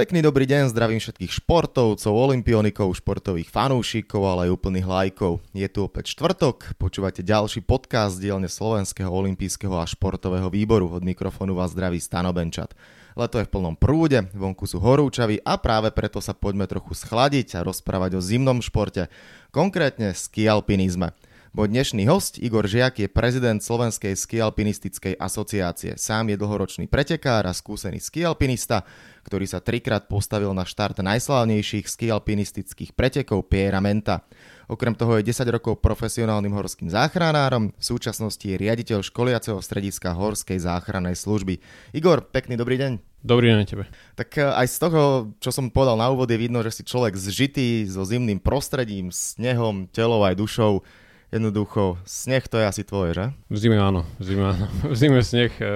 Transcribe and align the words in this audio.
Pekný 0.00 0.24
dobrý 0.24 0.48
deň, 0.48 0.72
zdravím 0.72 0.96
všetkých 0.96 1.44
športovcov, 1.44 2.08
olimpionikov, 2.08 2.96
športových 2.96 3.52
fanúšikov, 3.52 4.24
ale 4.24 4.48
aj 4.48 4.56
úplných 4.56 4.88
lajkov. 4.88 5.44
Je 5.52 5.68
tu 5.68 5.84
opäť 5.84 6.16
štvrtok, 6.16 6.72
počúvate 6.80 7.20
ďalší 7.20 7.60
podcast 7.60 8.16
dielne 8.16 8.48
Slovenského 8.48 9.12
olimpijského 9.12 9.76
a 9.76 9.84
športového 9.84 10.48
výboru. 10.48 10.88
Od 10.88 11.04
mikrofónu 11.04 11.52
vás 11.52 11.76
zdraví 11.76 12.00
Stano 12.00 12.32
Benčat. 12.32 12.72
Leto 13.12 13.36
je 13.36 13.44
v 13.44 13.52
plnom 13.52 13.76
prúde, 13.76 14.24
vonku 14.32 14.64
sú 14.64 14.80
horúčaví 14.80 15.36
a 15.44 15.60
práve 15.60 15.92
preto 15.92 16.24
sa 16.24 16.32
poďme 16.32 16.64
trochu 16.64 16.96
schladiť 16.96 17.60
a 17.60 17.64
rozprávať 17.68 18.16
o 18.16 18.24
zimnom 18.24 18.64
športe, 18.64 19.12
konkrétne 19.52 20.16
ski 20.16 20.48
alpinizme. 20.48 21.12
Môj 21.50 21.66
dnešný 21.66 22.06
host 22.06 22.38
Igor 22.38 22.62
Žiak 22.62 23.02
je 23.02 23.08
prezident 23.10 23.58
Slovenskej 23.58 24.14
skialpinistickej 24.14 25.18
asociácie. 25.18 25.98
Sám 25.98 26.30
je 26.30 26.38
dlhoročný 26.38 26.86
pretekár 26.86 27.42
a 27.42 27.50
skúsený 27.50 27.98
skialpinista, 27.98 28.86
ktorý 29.26 29.50
sa 29.50 29.58
trikrát 29.58 30.06
postavil 30.06 30.54
na 30.54 30.62
štart 30.62 31.02
najslávnejších 31.02 31.90
skialpinistických 31.90 32.94
pretekov 32.94 33.50
Piera 33.50 33.82
Menta. 33.82 34.22
Okrem 34.70 34.94
toho 34.94 35.18
je 35.18 35.26
10 35.26 35.42
rokov 35.50 35.82
profesionálnym 35.82 36.54
horským 36.54 36.86
záchranárom, 36.86 37.74
v 37.74 37.82
súčasnosti 37.82 38.46
je 38.46 38.54
riaditeľ 38.54 39.02
školiaceho 39.02 39.58
strediska 39.58 40.14
Horskej 40.14 40.62
záchrannej 40.62 41.18
služby. 41.18 41.58
Igor, 41.90 42.30
pekný 42.30 42.54
dobrý 42.54 42.78
deň. 42.78 43.26
Dobrý 43.26 43.50
deň 43.50 43.66
tebe. 43.66 43.90
Tak 44.14 44.38
eh, 44.38 44.46
aj 44.54 44.66
z 44.70 44.76
toho, 44.86 45.34
čo 45.42 45.50
som 45.50 45.66
povedal 45.66 45.98
na 45.98 46.14
úvod, 46.14 46.30
je 46.30 46.38
vidno, 46.38 46.62
že 46.62 46.70
si 46.70 46.86
človek 46.86 47.18
zžitý 47.18 47.90
so 47.90 48.06
zimným 48.06 48.38
prostredím, 48.38 49.10
snehom, 49.10 49.90
telou 49.90 50.22
aj 50.22 50.38
dušou 50.38 50.86
jednoducho, 51.32 51.98
sneh 52.04 52.44
to 52.46 52.58
je 52.58 52.66
asi 52.66 52.82
tvoje, 52.84 53.14
že? 53.14 53.26
V 53.50 53.56
zime 53.58 53.78
áno, 53.78 54.06
v 54.18 54.22
zime 54.26 54.44
áno. 54.50 54.66
V 54.90 54.94
zime 54.98 55.22
sneh, 55.22 55.54
e, 55.62 55.72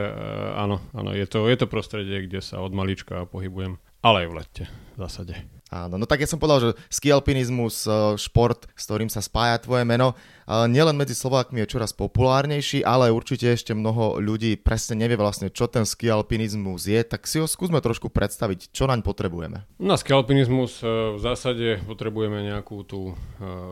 áno, 0.59 0.83
áno, 0.95 1.11
je 1.15 1.27
to, 1.27 1.47
je 1.47 1.56
to 1.59 1.67
prostredie, 1.70 2.27
kde 2.27 2.42
sa 2.42 2.61
od 2.61 2.75
malička 2.75 3.27
pohybujem, 3.31 3.78
ale 4.03 4.27
aj 4.27 4.28
v 4.28 4.34
lete 4.34 4.65
v 4.95 4.98
zásade. 4.98 5.34
Áno, 5.73 5.97
no 5.97 6.05
tak 6.05 6.20
ja 6.20 6.29
som 6.29 6.37
povedal, 6.37 6.61
že 6.61 6.70
ski 6.93 7.09
alpinizmus, 7.09 7.89
e, 7.89 8.20
šport, 8.20 8.69
s 8.77 8.84
ktorým 8.84 9.09
sa 9.09 9.25
spája 9.25 9.57
tvoje 9.59 9.89
meno, 9.89 10.12
e, 10.12 10.69
nielen 10.69 10.93
medzi 10.93 11.17
Slovákmi 11.17 11.65
je 11.65 11.73
čoraz 11.73 11.97
populárnejší, 11.97 12.84
ale 12.84 13.09
určite 13.09 13.48
ešte 13.48 13.73
mnoho 13.73 14.21
ľudí 14.21 14.61
presne 14.61 15.01
nevie 15.01 15.17
vlastne, 15.17 15.48
čo 15.48 15.65
ten 15.65 15.89
ski 15.89 16.12
alpinizmus 16.12 16.84
je, 16.84 17.01
tak 17.01 17.25
si 17.25 17.41
ho 17.41 17.48
skúsme 17.48 17.81
trošku 17.81 18.12
predstaviť, 18.12 18.77
čo 18.77 18.84
naň 18.84 19.01
potrebujeme. 19.01 19.65
Na 19.81 19.97
ski 19.97 20.12
alpinizmus 20.12 20.84
e, 20.84 21.17
v 21.17 21.19
zásade 21.19 21.81
potrebujeme 21.89 22.45
nejakú 22.45 22.84
tú, 22.84 23.17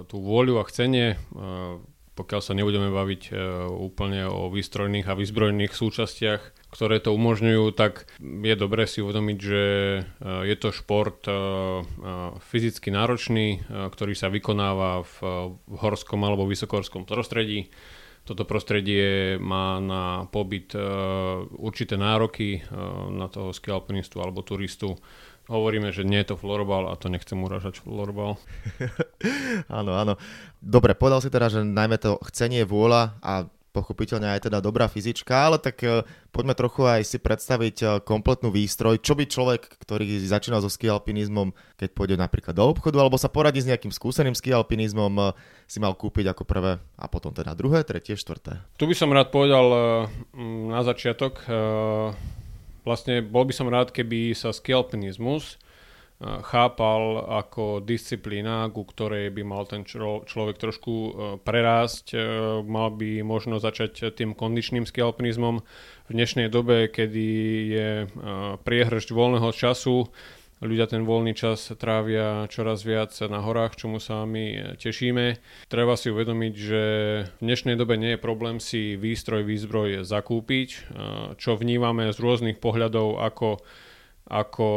tú 0.08 0.16
vôľu 0.18 0.58
a 0.58 0.64
chcenie, 0.68 1.20
pokiaľ 2.12 2.40
sa 2.40 2.52
nebudeme 2.56 2.92
baviť 2.92 3.32
úplne 3.72 4.28
o 4.28 4.48
výstrojných 4.52 5.06
a 5.08 5.16
vyzbrojných 5.16 5.72
súčastiach, 5.72 6.61
ktoré 6.72 7.04
to 7.04 7.12
umožňujú, 7.12 7.76
tak 7.76 8.08
je 8.24 8.54
dobré 8.56 8.88
si 8.88 9.04
uvedomiť, 9.04 9.38
že 9.38 9.62
e, 9.62 10.00
je 10.48 10.56
to 10.56 10.72
šport 10.72 11.20
e, 11.28 11.30
e, 11.30 11.36
fyzicky 12.48 12.88
náročný, 12.88 13.60
ktorý 13.68 14.16
sa 14.16 14.32
vykonáva 14.32 15.04
v, 15.04 15.14
horskom 15.68 16.24
alebo 16.24 16.48
vysokohorskom 16.48 17.04
prostredí. 17.04 17.68
Toto 18.24 18.48
prostredie 18.48 19.36
má 19.42 19.82
na 19.82 20.30
pobyt 20.30 20.78
určité 21.58 21.98
nároky 21.98 22.62
na 23.10 23.26
toho 23.26 23.50
skialpinistu 23.50 24.22
alebo 24.22 24.46
turistu. 24.46 24.94
Hovoríme, 25.50 25.90
že 25.90 26.06
nie 26.06 26.22
je 26.22 26.30
to 26.30 26.36
florbal 26.38 26.86
a 26.86 26.94
to 26.94 27.10
nechcem 27.10 27.34
uražať 27.42 27.82
florbal. 27.82 28.38
áno, 29.82 29.98
áno. 29.98 30.14
Dobre, 30.62 30.94
povedal 30.94 31.18
si 31.18 31.34
teda, 31.34 31.50
že 31.50 31.66
najmä 31.66 31.98
to 31.98 32.22
chcenie 32.30 32.62
vôľa 32.62 33.18
a 33.18 33.50
pochopiteľne 33.72 34.36
aj 34.36 34.52
teda 34.52 34.60
dobrá 34.60 34.86
fyzička, 34.86 35.32
ale 35.32 35.56
tak 35.56 35.80
uh, 35.82 36.04
poďme 36.28 36.52
trochu 36.52 36.84
aj 36.84 37.08
si 37.08 37.16
predstaviť 37.16 37.76
uh, 37.82 37.90
kompletnú 38.04 38.52
výstroj. 38.52 39.00
Čo 39.00 39.16
by 39.16 39.24
človek, 39.24 39.80
ktorý 39.80 40.20
začínal 40.22 40.60
so 40.60 40.68
skialpinizmom, 40.68 41.56
keď 41.80 41.88
pôjde 41.96 42.16
napríklad 42.20 42.52
do 42.52 42.68
obchodu, 42.68 43.00
alebo 43.00 43.16
sa 43.16 43.32
poradí 43.32 43.64
s 43.64 43.68
nejakým 43.68 43.90
skúseným 43.90 44.36
skialpinizmom, 44.36 45.12
uh, 45.16 45.32
si 45.64 45.80
mal 45.80 45.96
kúpiť 45.96 46.28
ako 46.36 46.44
prvé 46.44 46.76
a 47.00 47.04
potom 47.08 47.32
teda 47.32 47.56
druhé, 47.56 47.80
tretie, 47.80 48.12
štvrté. 48.12 48.60
Tu 48.76 48.84
by 48.84 48.92
som 48.92 49.08
rád 49.08 49.32
povedal 49.32 49.64
na 50.68 50.84
začiatok, 50.84 51.40
vlastne 52.84 53.24
bol 53.24 53.48
by 53.48 53.54
som 53.56 53.72
rád, 53.72 53.88
keby 53.88 54.36
sa 54.36 54.52
skialpinizmus 54.52 55.56
chápal 56.22 57.26
ako 57.26 57.82
disciplína, 57.82 58.70
ku 58.70 58.86
ktorej 58.86 59.34
by 59.34 59.42
mal 59.42 59.66
ten 59.66 59.82
člo, 59.82 60.22
človek 60.22 60.56
trošku 60.58 60.92
e, 60.94 61.10
prerásť, 61.42 62.14
e, 62.14 62.18
mal 62.62 62.94
by 62.94 63.26
možno 63.26 63.58
začať 63.58 64.14
tým 64.14 64.38
kondičným 64.38 64.86
skialpinizmom. 64.86 65.66
V 66.06 66.10
dnešnej 66.10 66.46
dobe, 66.46 66.86
kedy 66.86 67.28
je 67.74 67.90
e, 68.02 68.06
priehršť 68.62 69.08
voľného 69.10 69.50
času, 69.50 70.06
ľudia 70.62 70.86
ten 70.86 71.02
voľný 71.02 71.34
čas 71.34 71.74
trávia 71.74 72.46
čoraz 72.46 72.86
viac 72.86 73.10
na 73.26 73.42
horách, 73.42 73.74
čomu 73.74 73.98
sa 73.98 74.22
my 74.22 74.78
tešíme. 74.78 75.42
Treba 75.66 75.98
si 75.98 76.14
uvedomiť, 76.14 76.54
že 76.54 76.82
v 77.26 77.40
dnešnej 77.42 77.74
dobe 77.74 77.98
nie 77.98 78.14
je 78.14 78.22
problém 78.22 78.62
si 78.62 78.94
výstroj, 78.94 79.42
výzbroj 79.42 80.06
zakúpiť, 80.06 80.68
čo 81.34 81.58
vnímame 81.58 82.14
z 82.14 82.18
rôznych 82.22 82.62
pohľadov 82.62 83.26
ako 83.26 83.58
ako 84.30 84.68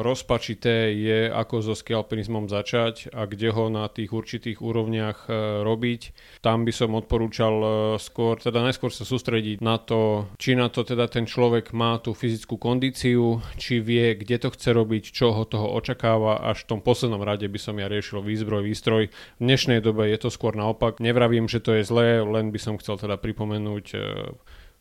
rozpačité 0.00 0.90
je, 0.96 1.28
ako 1.28 1.60
so 1.60 1.74
skialpinizmom 1.76 2.48
začať 2.48 3.12
a 3.12 3.28
kde 3.28 3.52
ho 3.52 3.68
na 3.68 3.92
tých 3.92 4.08
určitých 4.08 4.64
úrovniach 4.64 5.28
e, 5.28 5.62
robiť. 5.62 6.00
Tam 6.40 6.64
by 6.64 6.72
som 6.72 6.96
odporúčal 6.96 7.54
e, 7.60 7.68
skôr, 8.00 8.40
teda 8.40 8.64
najskôr 8.64 8.88
sa 8.88 9.04
sústrediť 9.04 9.60
na 9.60 9.76
to, 9.76 10.32
či 10.40 10.56
na 10.56 10.72
to 10.72 10.80
teda 10.80 11.12
ten 11.12 11.28
človek 11.28 11.76
má 11.76 12.00
tú 12.00 12.16
fyzickú 12.16 12.56
kondíciu, 12.56 13.44
či 13.60 13.84
vie, 13.84 14.16
kde 14.16 14.40
to 14.40 14.48
chce 14.48 14.72
robiť, 14.72 15.12
čo 15.12 15.36
ho 15.36 15.44
toho 15.44 15.76
očakáva. 15.76 16.40
Až 16.48 16.64
v 16.64 16.76
tom 16.76 16.80
poslednom 16.80 17.20
rade 17.20 17.44
by 17.44 17.60
som 17.60 17.76
ja 17.76 17.92
riešil 17.92 18.24
výzbroj, 18.24 18.64
výstroj. 18.64 19.12
V 19.12 19.40
dnešnej 19.44 19.84
dobe 19.84 20.08
je 20.08 20.18
to 20.18 20.32
skôr 20.32 20.56
naopak. 20.56 21.04
Nevravím, 21.04 21.52
že 21.52 21.60
to 21.60 21.76
je 21.76 21.84
zlé, 21.84 22.24
len 22.24 22.48
by 22.48 22.58
som 22.58 22.80
chcel 22.80 22.96
teda 22.96 23.20
pripomenúť 23.20 23.86
e, 23.92 23.98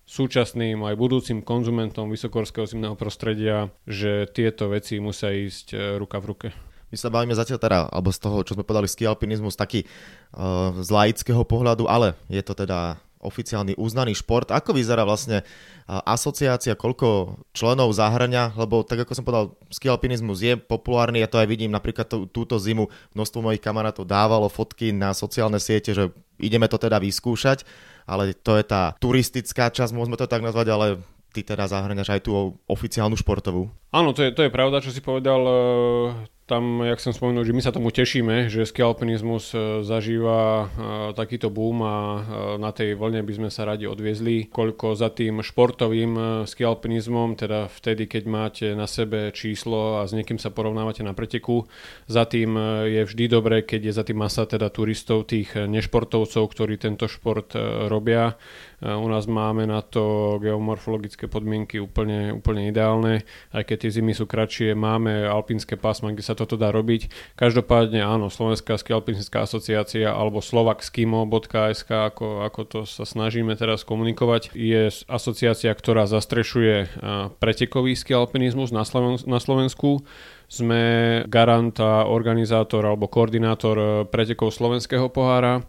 súčasným 0.05 0.85
aj 0.85 0.95
budúcim 0.95 1.41
konzumentom 1.41 2.13
vysokorského 2.13 2.69
zimného 2.69 2.93
prostredia, 2.93 3.73
že 3.89 4.29
tieto 4.29 4.69
veci 4.69 5.01
musia 5.01 5.33
ísť 5.33 5.67
e, 5.73 5.77
ruka 5.97 6.21
v 6.21 6.29
ruke. 6.29 6.47
My 6.93 6.97
sa 7.01 7.09
bavíme 7.09 7.33
zatiaľ 7.33 7.59
teda, 7.59 7.79
alebo 7.89 8.13
z 8.13 8.19
toho, 8.21 8.37
čo 8.45 8.53
sme 8.53 8.63
povedali, 8.63 8.85
ski 8.85 9.09
alpinizmus, 9.09 9.57
taký 9.57 9.83
uh, 9.83 10.71
z 10.79 10.89
laického 10.93 11.41
pohľadu, 11.43 11.89
ale 11.89 12.13
je 12.29 12.39
to 12.45 12.53
teda 12.53 13.01
oficiálny 13.25 13.73
uznaný 13.75 14.13
šport. 14.13 14.53
Ako 14.53 14.77
vyzerá 14.77 15.01
vlastne 15.01 15.41
asociácia, 15.89 16.77
koľko 16.77 17.41
členov 17.57 17.89
zahrania, 17.97 18.53
lebo 18.53 18.85
tak 18.85 19.01
ako 19.01 19.17
som 19.17 19.25
povedal, 19.25 19.57
ski 19.73 19.89
alpinizmus 19.89 20.45
je 20.45 20.53
populárny, 20.61 21.25
ja 21.25 21.27
to 21.27 21.41
aj 21.41 21.49
vidím 21.49 21.73
napríklad 21.73 22.05
tú, 22.05 22.29
túto 22.29 22.61
zimu, 22.61 22.85
množstvo 23.17 23.41
mojich 23.41 23.65
kamarátov 23.65 24.05
dávalo 24.05 24.45
fotky 24.45 24.93
na 24.93 25.17
sociálne 25.17 25.57
siete, 25.57 25.97
že 25.97 26.13
ideme 26.37 26.69
to 26.69 26.77
teda 26.77 27.01
vyskúšať 27.01 27.65
ale 28.05 28.37
to 28.37 28.57
je 28.57 28.63
tá 28.65 28.93
turistická 29.01 29.73
časť, 29.73 29.93
môžeme 29.93 30.17
to 30.17 30.29
tak 30.29 30.45
nazvať, 30.45 30.67
ale 30.71 30.85
ty 31.35 31.43
teda 31.43 31.67
zahrňaš 31.67 32.15
aj 32.15 32.21
tú 32.23 32.55
oficiálnu 32.69 33.19
športovú. 33.19 33.67
Áno, 33.91 34.15
to 34.15 34.23
je, 34.23 34.31
to 34.31 34.47
je 34.47 34.53
pravda, 34.53 34.79
čo 34.79 34.95
si 34.95 35.03
povedal 35.03 35.41
tam, 36.45 36.85
jak 36.85 37.01
som 37.01 37.09
spomenul, 37.09 37.41
že 37.41 37.57
my 37.57 37.61
sa 37.65 37.73
tomu 37.73 37.89
tešíme, 37.89 38.53
že 38.53 38.69
ski 38.69 38.85
alpinizmus 38.85 39.49
e, 39.57 39.81
zažíva 39.81 40.37
e, 40.37 40.65
takýto 41.17 41.49
boom 41.49 41.81
a 41.81 41.97
e, 41.97 42.19
na 42.61 42.69
tej 42.69 42.93
vlne 42.93 43.25
by 43.25 43.33
sme 43.33 43.49
sa 43.49 43.65
radi 43.65 43.89
odviezli. 43.89 44.53
Koľko 44.53 44.93
za 44.93 45.09
tým 45.09 45.41
športovým 45.41 46.45
ski 46.45 46.61
alpinizmom, 46.61 47.33
teda 47.33 47.65
vtedy, 47.65 48.05
keď 48.05 48.23
máte 48.29 48.65
na 48.77 48.85
sebe 48.85 49.33
číslo 49.33 49.97
a 49.97 50.05
s 50.05 50.13
niekým 50.13 50.37
sa 50.37 50.53
porovnávate 50.53 51.01
na 51.01 51.17
preteku, 51.17 51.65
za 52.05 52.29
tým 52.29 52.53
je 52.85 53.01
vždy 53.01 53.25
dobré, 53.25 53.65
keď 53.65 53.89
je 53.89 53.93
za 53.97 54.03
tým 54.05 54.21
masa 54.21 54.45
teda 54.45 54.69
turistov, 54.69 55.25
tých 55.25 55.57
nešportovcov, 55.57 56.45
ktorí 56.45 56.77
tento 56.77 57.09
šport 57.09 57.57
robia. 57.89 58.37
U 58.85 59.07
nás 59.09 59.25
máme 59.25 59.65
na 59.65 59.81
to 59.81 60.37
geomorfologické 60.43 61.25
podmienky 61.31 61.79
úplne, 61.81 62.35
úplne 62.35 62.69
ideálne, 62.69 63.25
aj 63.55 63.63
keď 63.65 63.77
tie 63.87 63.93
zimy 63.97 64.13
sú 64.13 64.27
kratšie, 64.29 64.77
máme 64.77 65.25
alpínske 65.25 65.79
pásma, 65.79 66.11
kde 66.11 66.21
sa 66.21 66.34
toto 66.35 66.59
dá 66.59 66.69
robiť. 66.69 67.09
Každopádne 67.39 68.03
áno, 68.03 68.27
Slovenská 68.27 68.75
skialpinistická 68.75 69.47
asociácia 69.47 70.11
alebo 70.11 70.43
slovakskimo.sk, 70.43 71.89
ako, 71.89 72.43
ako 72.43 72.61
to 72.67 72.79
sa 72.83 73.07
snažíme 73.07 73.55
teraz 73.55 73.87
komunikovať, 73.87 74.51
je 74.53 74.91
asociácia, 75.07 75.71
ktorá 75.71 76.05
zastrešuje 76.05 77.01
pretekový 77.39 77.95
skialpinizmus 77.95 78.75
na, 78.75 78.83
Sloven- 78.83 79.23
na 79.25 79.39
Slovensku 79.39 80.03
sme 80.45 80.83
garant 81.25 81.73
a 81.81 82.05
organizátor 82.05 82.85
alebo 82.85 83.09
koordinátor 83.09 83.75
e, 83.77 83.85
pretekov 84.05 84.53
slovenského 84.53 85.09
pohára. 85.09 85.65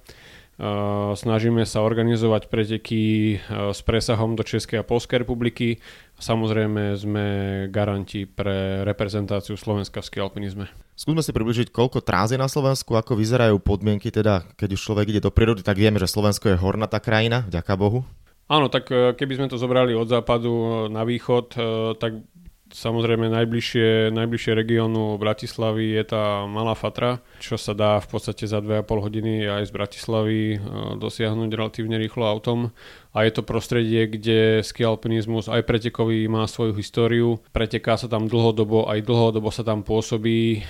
Snažíme 1.16 1.68
sa 1.68 1.84
organizovať 1.84 2.48
preteky 2.48 3.36
s 3.76 3.80
presahom 3.84 4.32
do 4.32 4.40
Českej 4.40 4.80
a 4.80 4.88
Polskej 4.88 5.20
republiky. 5.20 5.84
Samozrejme 6.16 6.96
sme 6.96 7.26
garanti 7.68 8.24
pre 8.24 8.80
reprezentáciu 8.80 9.60
Slovenska 9.60 10.00
v 10.00 10.08
skialpinizme. 10.08 10.64
Skúsme 10.96 11.20
si 11.20 11.36
približiť, 11.36 11.68
koľko 11.68 12.00
tráz 12.00 12.32
je 12.32 12.40
na 12.40 12.48
Slovensku, 12.48 12.96
ako 12.96 13.20
vyzerajú 13.20 13.60
podmienky, 13.60 14.08
teda 14.08 14.48
keď 14.56 14.80
už 14.80 14.80
človek 14.80 15.12
ide 15.12 15.20
do 15.20 15.28
prírody, 15.28 15.60
tak 15.60 15.76
vieme, 15.76 16.00
že 16.00 16.08
Slovensko 16.08 16.48
je 16.48 16.56
hornatá 16.56 17.04
krajina, 17.04 17.44
ďaká 17.52 17.76
Bohu. 17.76 18.08
Áno, 18.48 18.72
tak 18.72 18.88
e, 18.88 19.12
keby 19.12 19.36
sme 19.36 19.50
to 19.52 19.60
zobrali 19.60 19.92
od 19.92 20.08
západu 20.08 20.88
na 20.88 21.04
východ, 21.04 21.52
tak 22.00 22.16
Samozrejme 22.66 23.30
najbližšie, 23.30 24.10
najbližšie 24.10 24.52
regiónu 24.58 25.14
Bratislavy 25.22 25.94
je 25.94 26.02
tá 26.02 26.50
Malá 26.50 26.74
Fatra, 26.74 27.22
čo 27.38 27.54
sa 27.54 27.78
dá 27.78 28.02
v 28.02 28.10
podstate 28.10 28.50
za 28.50 28.58
2,5 28.58 29.06
hodiny 29.06 29.46
aj 29.46 29.70
z 29.70 29.72
Bratislavy 29.72 30.40
e, 30.50 30.58
dosiahnuť 30.98 31.50
relatívne 31.54 31.94
rýchlo 31.94 32.26
autom. 32.26 32.74
A 33.14 33.22
je 33.22 33.38
to 33.38 33.46
prostredie, 33.46 34.10
kde 34.10 34.66
ski 34.66 34.82
alpinizmus 34.82 35.46
aj 35.46 35.62
pretekový 35.62 36.26
má 36.26 36.44
svoju 36.50 36.74
históriu. 36.76 37.38
Preteká 37.54 37.94
sa 37.96 38.10
tam 38.10 38.26
dlhodobo, 38.26 38.90
aj 38.90 38.98
dlhodobo 39.08 39.48
sa 39.54 39.62
tam 39.62 39.86
pôsobí 39.86 40.58
e, 40.58 40.60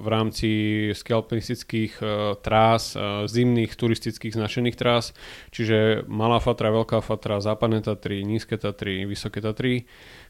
v 0.00 0.06
rámci 0.08 0.48
ski 0.96 1.12
alpinistických 1.12 1.92
e, 2.00 2.04
trás, 2.40 2.96
zimných 3.28 3.76
turistických 3.76 4.32
značených 4.32 4.80
trás. 4.80 5.12
Čiže 5.52 6.08
Malá 6.08 6.40
Fatra, 6.40 6.72
Veľká 6.72 7.04
Fatra, 7.04 7.44
Západné 7.44 7.84
Tatry, 7.84 8.24
Nízke 8.24 8.56
Tatry, 8.56 9.04
Vysoké 9.04 9.44
Tatry 9.44 9.84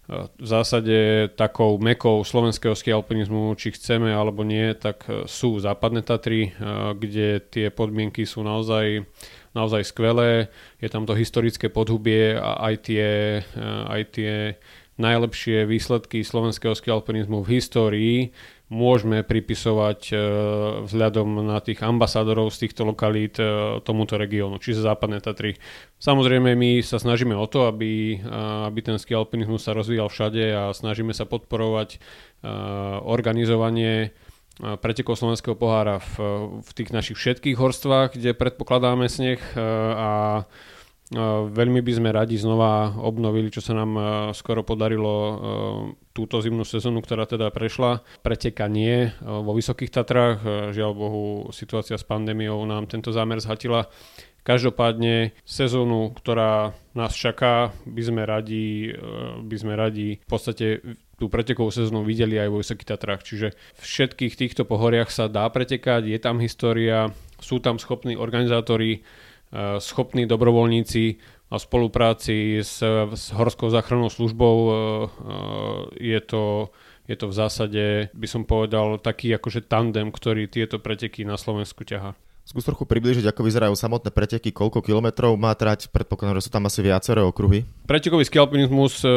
v 0.09 0.47
zásade 0.47 1.29
takou 1.37 1.77
mekou 1.77 2.25
slovenského 2.25 2.73
ski 2.73 2.97
alpinizmu, 2.97 3.53
či 3.61 3.77
chceme 3.77 4.09
alebo 4.09 4.41
nie, 4.41 4.73
tak 4.73 5.05
e, 5.05 5.29
sú 5.29 5.61
západné 5.61 6.01
Tatry, 6.01 6.49
e, 6.49 6.51
kde 6.97 7.45
tie 7.45 7.69
podmienky 7.69 8.25
sú 8.25 8.41
naozaj, 8.41 9.05
naozaj 9.53 9.85
skvelé. 9.85 10.49
Je 10.81 10.89
tam 10.89 11.05
to 11.05 11.13
historické 11.13 11.69
podhubie 11.69 12.41
a 12.41 12.57
aj 12.73 12.75
tie, 12.89 13.09
e, 13.45 13.65
aj 13.93 14.03
tie 14.17 14.33
najlepšie 14.97 15.69
výsledky 15.69 16.25
slovenského 16.25 16.73
ski 16.73 16.89
alpinizmu 16.89 17.45
v 17.45 17.61
histórii 17.61 18.19
môžeme 18.69 19.25
pripisovať 19.25 20.13
vzhľadom 20.85 21.41
na 21.49 21.57
tých 21.65 21.81
ambasádorov 21.81 22.53
z 22.53 22.69
týchto 22.69 22.85
lokalít 22.85 23.41
tomuto 23.89 24.21
regiónu, 24.21 24.61
čiže 24.61 24.85
západné 24.85 25.25
Tatry. 25.25 25.57
Samozrejme, 25.97 26.53
my 26.53 26.85
sa 26.85 27.01
snažíme 27.01 27.33
o 27.33 27.49
to, 27.49 27.65
aby, 27.65 28.21
aby 28.69 28.81
ten 28.85 29.01
ski 29.01 29.17
alpinizmus 29.17 29.65
sa 29.65 29.73
rozvíjal 29.73 30.13
všade 30.13 30.45
a 30.53 30.63
snažíme 30.77 31.17
sa 31.17 31.25
podporovať 31.25 31.97
organizovanie 33.09 34.13
pretekov 34.59 35.17
slovenského 35.17 35.57
pohára 35.57 36.03
v, 36.03 36.13
v 36.61 36.71
tých 36.77 36.91
našich 36.91 37.17
všetkých 37.17 37.57
horstvách, 37.57 38.21
kde 38.21 38.37
predpokladáme 38.37 39.07
sneh 39.09 39.41
a 39.97 40.45
Veľmi 41.09 41.81
by 41.81 41.93
sme 41.97 42.13
radi 42.13 42.37
znova 42.37 42.93
obnovili, 43.01 43.49
čo 43.49 43.65
sa 43.65 43.73
nám 43.73 43.97
skoro 44.37 44.61
podarilo 44.61 45.15
túto 46.13 46.45
zimnú 46.45 46.69
sezónu, 46.69 47.01
ktorá 47.01 47.25
teda 47.25 47.49
prešla. 47.49 48.05
Pretekanie 48.21 49.17
vo 49.25 49.57
Vysokých 49.57 49.89
Tatrách, 49.89 50.45
žiaľ 50.77 50.93
Bohu, 50.93 51.25
situácia 51.57 51.97
s 51.97 52.05
pandémiou 52.05 52.61
nám 52.69 52.93
tento 52.93 53.09
zámer 53.09 53.41
zhatila. 53.41 53.89
Každopádne 54.49 55.37
sezónu, 55.45 56.17
ktorá 56.17 56.73
nás 56.97 57.13
čaká, 57.13 57.69
by 57.85 58.01
sme 58.01 58.23
radi, 58.25 58.97
e, 58.97 59.45
by 59.45 59.57
sme 59.61 59.77
radi 59.77 60.17
v 60.25 60.29
podstate 60.31 60.81
tú 61.21 61.29
pretekovú 61.29 61.69
sezónu 61.69 62.01
videli 62.01 62.41
aj 62.41 62.49
vo 62.49 62.65
Vysokých 62.65 62.97
Tatrách. 62.97 63.29
Čiže 63.29 63.53
v 63.53 63.83
všetkých 63.85 64.41
týchto 64.41 64.65
pohoriach 64.65 65.13
sa 65.13 65.29
dá 65.29 65.45
pretekať, 65.53 66.09
je 66.09 66.17
tam 66.17 66.41
história, 66.41 67.13
sú 67.37 67.61
tam 67.61 67.77
schopní 67.77 68.17
organizátori, 68.17 69.05
e, 69.05 69.28
schopní 69.81 70.29
dobrovoľníci 70.29 71.05
a 71.49 71.57
v 71.57 71.63
spolupráci 71.65 72.61
s, 72.61 72.85
s 73.13 73.25
Horskou 73.33 73.73
záchrannou 73.73 74.13
službou 74.13 74.57
e, 74.57 74.73
je 75.97 76.21
to, 76.21 76.69
je 77.09 77.17
to 77.17 77.27
v 77.33 77.35
zásade, 77.35 77.85
by 78.13 78.29
som 78.29 78.45
povedal, 78.45 79.01
taký 79.01 79.33
akože 79.33 79.65
tandem, 79.65 80.13
ktorý 80.13 80.45
tieto 80.45 80.77
preteky 80.77 81.25
na 81.25 81.41
Slovensku 81.41 81.89
ťaha. 81.89 82.13
Skús 82.49 82.65
trochu 82.65 82.89
približiť, 82.89 83.29
ako 83.29 83.45
vyzerajú 83.45 83.77
samotné 83.77 84.09
preteky, 84.09 84.57
koľko 84.57 84.81
kilometrov 84.81 85.37
má 85.37 85.53
trať, 85.53 85.93
predpokladám, 85.93 86.41
že 86.41 86.49
sú 86.49 86.51
tam 86.57 86.65
asi 86.65 86.81
viaceré 86.81 87.21
okruhy. 87.21 87.69
Pretekový 87.85 88.25
skialpinizmus 88.25 89.05
e, 89.05 89.09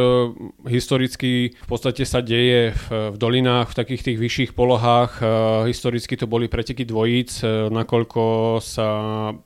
historicky 0.67 1.55
v 1.55 1.67
podstate 1.71 2.03
sa 2.03 2.19
deje 2.19 2.75
v, 2.75 2.85
v 2.91 3.15
dolinách, 3.15 3.71
v 3.71 3.77
takých 3.79 4.03
tých 4.11 4.17
vyšších 4.19 4.51
polohách. 4.51 5.23
E, 5.23 5.25
historicky 5.71 6.19
to 6.19 6.27
boli 6.27 6.51
preteky 6.51 6.83
dvojíc, 6.83 7.39
e, 7.39 7.71
nakoľko 7.71 8.23
sa 8.59 8.89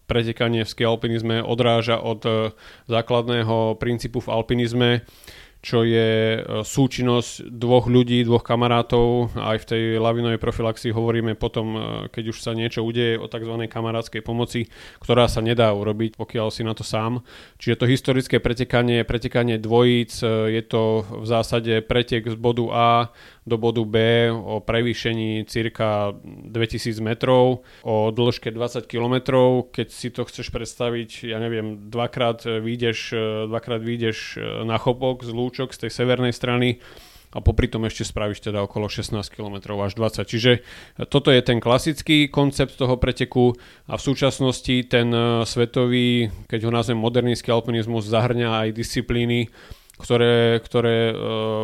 pretekanie 0.09 0.65
v 0.65 0.73
skialpinizme 0.73 1.45
odráža 1.45 2.01
od 2.01 2.25
e, 2.25 2.57
základného 2.89 3.77
princípu 3.77 4.17
v 4.17 4.31
alpinizme 4.33 5.05
čo 5.65 5.81
je 5.81 6.38
e, 6.38 6.39
súčinnosť 6.62 7.50
dvoch 7.50 7.89
ľudí, 7.89 8.21
dvoch 8.21 8.45
kamarátov. 8.45 9.33
Aj 9.33 9.57
v 9.57 9.65
tej 9.65 9.83
lavinovej 9.97 10.38
profilaxii 10.38 10.94
hovoríme 10.94 11.33
potom, 11.33 11.67
e, 11.73 11.79
keď 12.13 12.23
už 12.29 12.38
sa 12.38 12.53
niečo 12.53 12.85
udeje 12.85 13.17
o 13.17 13.25
tzv. 13.25 13.65
kamarátskej 13.65 14.21
pomoci, 14.21 14.69
ktorá 15.01 15.25
sa 15.25 15.41
nedá 15.41 15.73
urobiť, 15.73 16.21
pokiaľ 16.21 16.53
si 16.53 16.62
na 16.62 16.77
to 16.77 16.85
sám. 16.85 17.25
Čiže 17.57 17.81
to 17.81 17.89
historické 17.89 18.38
pretekanie, 18.38 19.01
pretekanie 19.01 19.57
dvojíc, 19.57 20.21
e, 20.21 20.53
je 20.53 20.62
to 20.62 21.01
v 21.01 21.25
zásade 21.25 21.81
pretek 21.89 22.29
z 22.29 22.38
bodu 22.38 22.65
A 22.69 22.88
do 23.45 23.62
bodu 23.62 23.86
B 23.86 24.27
o 24.33 24.57
prevýšení 24.57 25.45
cirka 25.45 26.18
2000 26.25 26.97
metrov, 27.00 27.62
o 27.86 28.09
dĺžke 28.09 28.50
20 28.50 28.89
km. 28.89 29.15
Keď 29.69 29.88
si 29.94 30.09
to 30.09 30.25
chceš 30.25 30.50
predstaviť, 30.50 31.30
ja 31.30 31.38
neviem, 31.38 31.94
dvakrát 31.94 32.42
vyjdeš, 32.44 33.13
dvakrát 33.47 33.86
vyjdeš 33.86 34.42
na 34.65 34.81
chopok 34.81 35.21
z 35.21 35.30
lúčok 35.30 35.77
z 35.77 35.86
tej 35.86 35.92
severnej 35.94 36.33
strany, 36.33 36.81
a 37.36 37.44
popri 37.44 37.68
tom 37.68 37.83
ešte 37.83 38.07
spravíš 38.07 38.47
teda 38.47 38.63
okolo 38.63 38.88
16 38.88 39.19
km 39.27 39.75
až 39.83 40.00
20. 40.00 40.24
Čiže 40.24 40.51
toto 41.12 41.36
je 41.36 41.44
ten 41.44 41.59
klasický 41.59 42.31
koncept 42.31 42.80
toho 42.80 42.95
preteku 42.95 43.51
a 43.91 44.00
v 44.00 44.06
súčasnosti 44.07 44.88
ten 44.88 45.12
svetový, 45.44 46.31
keď 46.48 46.59
ho 46.63 46.71
nazvem 46.71 46.95
moderný 46.95 47.36
alpinizmus, 47.36 48.07
zahrňa 48.07 48.63
aj 48.63 48.80
disciplíny, 48.80 49.51
ktoré, 49.95 50.59
ktoré 50.59 51.12
uh, 51.12 51.18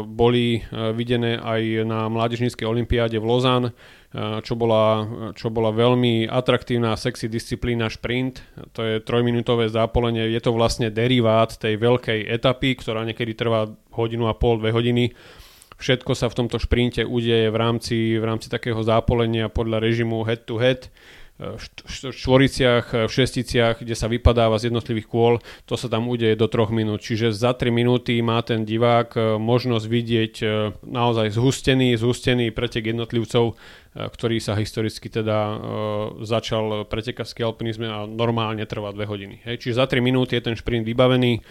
boli 0.07 0.63
uh, 0.63 0.95
videné 0.95 1.35
aj 1.35 1.83
na 1.83 2.07
Mládežníckej 2.07 2.63
olimpiáde 2.63 3.19
v 3.19 3.27
Lozan, 3.27 3.63
uh, 3.69 4.39
čo, 4.39 4.55
bola, 4.55 5.03
čo 5.35 5.51
bola 5.51 5.75
veľmi 5.75 6.31
atraktívna 6.31 6.95
sexy 6.95 7.27
disciplína 7.27 7.91
šprint. 7.91 8.39
To 8.71 8.81
je 8.87 9.03
trojminútové 9.03 9.67
zápolenie, 9.67 10.31
je 10.31 10.41
to 10.41 10.55
vlastne 10.55 10.87
derivát 10.87 11.51
tej 11.51 11.75
veľkej 11.75 12.31
etapy, 12.31 12.79
ktorá 12.79 13.03
niekedy 13.03 13.35
trvá 13.35 13.67
hodinu 13.91 14.31
a 14.31 14.33
pol, 14.33 14.63
dve 14.63 14.71
hodiny. 14.71 15.11
Všetko 15.81 16.13
sa 16.13 16.29
v 16.29 16.45
tomto 16.45 16.61
šprinte 16.61 17.01
udeje 17.01 17.49
v 17.49 17.57
rámci, 17.57 17.97
v 18.21 18.23
rámci 18.23 18.53
takého 18.53 18.77
zápolenia 18.85 19.49
podľa 19.49 19.81
režimu 19.81 20.21
head 20.21 20.45
to 20.45 20.61
head 20.61 20.93
v 21.41 21.63
štvoriciach, 22.13 23.09
v 23.09 23.11
šesticiach, 23.11 23.81
kde 23.81 23.97
sa 23.97 24.05
vypadáva 24.05 24.61
z 24.61 24.69
jednotlivých 24.69 25.09
kôl, 25.09 25.41
to 25.65 25.73
sa 25.73 25.89
tam 25.89 26.05
udeje 26.05 26.37
do 26.37 26.45
troch 26.45 26.69
minút. 26.69 27.01
Čiže 27.01 27.33
za 27.33 27.57
3 27.57 27.73
minúty 27.73 28.21
má 28.21 28.37
ten 28.45 28.61
divák 28.61 29.09
e, 29.17 29.19
možnosť 29.41 29.85
vidieť 29.89 30.33
e, 30.41 30.45
naozaj 30.85 31.33
zhustený, 31.33 31.97
zhustený 31.97 32.53
pretek 32.53 32.93
jednotlivcov, 32.93 33.45
e, 33.49 33.53
ktorý 34.05 34.37
sa 34.37 34.53
historicky 34.53 35.09
teda 35.09 35.57
začal 36.21 36.85
pretekať 36.85 37.33
v 37.33 37.41
alpinizme 37.41 37.87
a 37.89 38.05
normálne 38.05 38.63
trvá 38.69 38.93
2 38.93 39.01
hodiny. 39.09 39.35
Čiže 39.57 39.81
za 39.81 39.85
3 39.89 39.97
minúty 39.97 40.37
je 40.37 40.45
ten 40.45 40.53
šprint 40.53 40.85
vybavený 40.85 41.41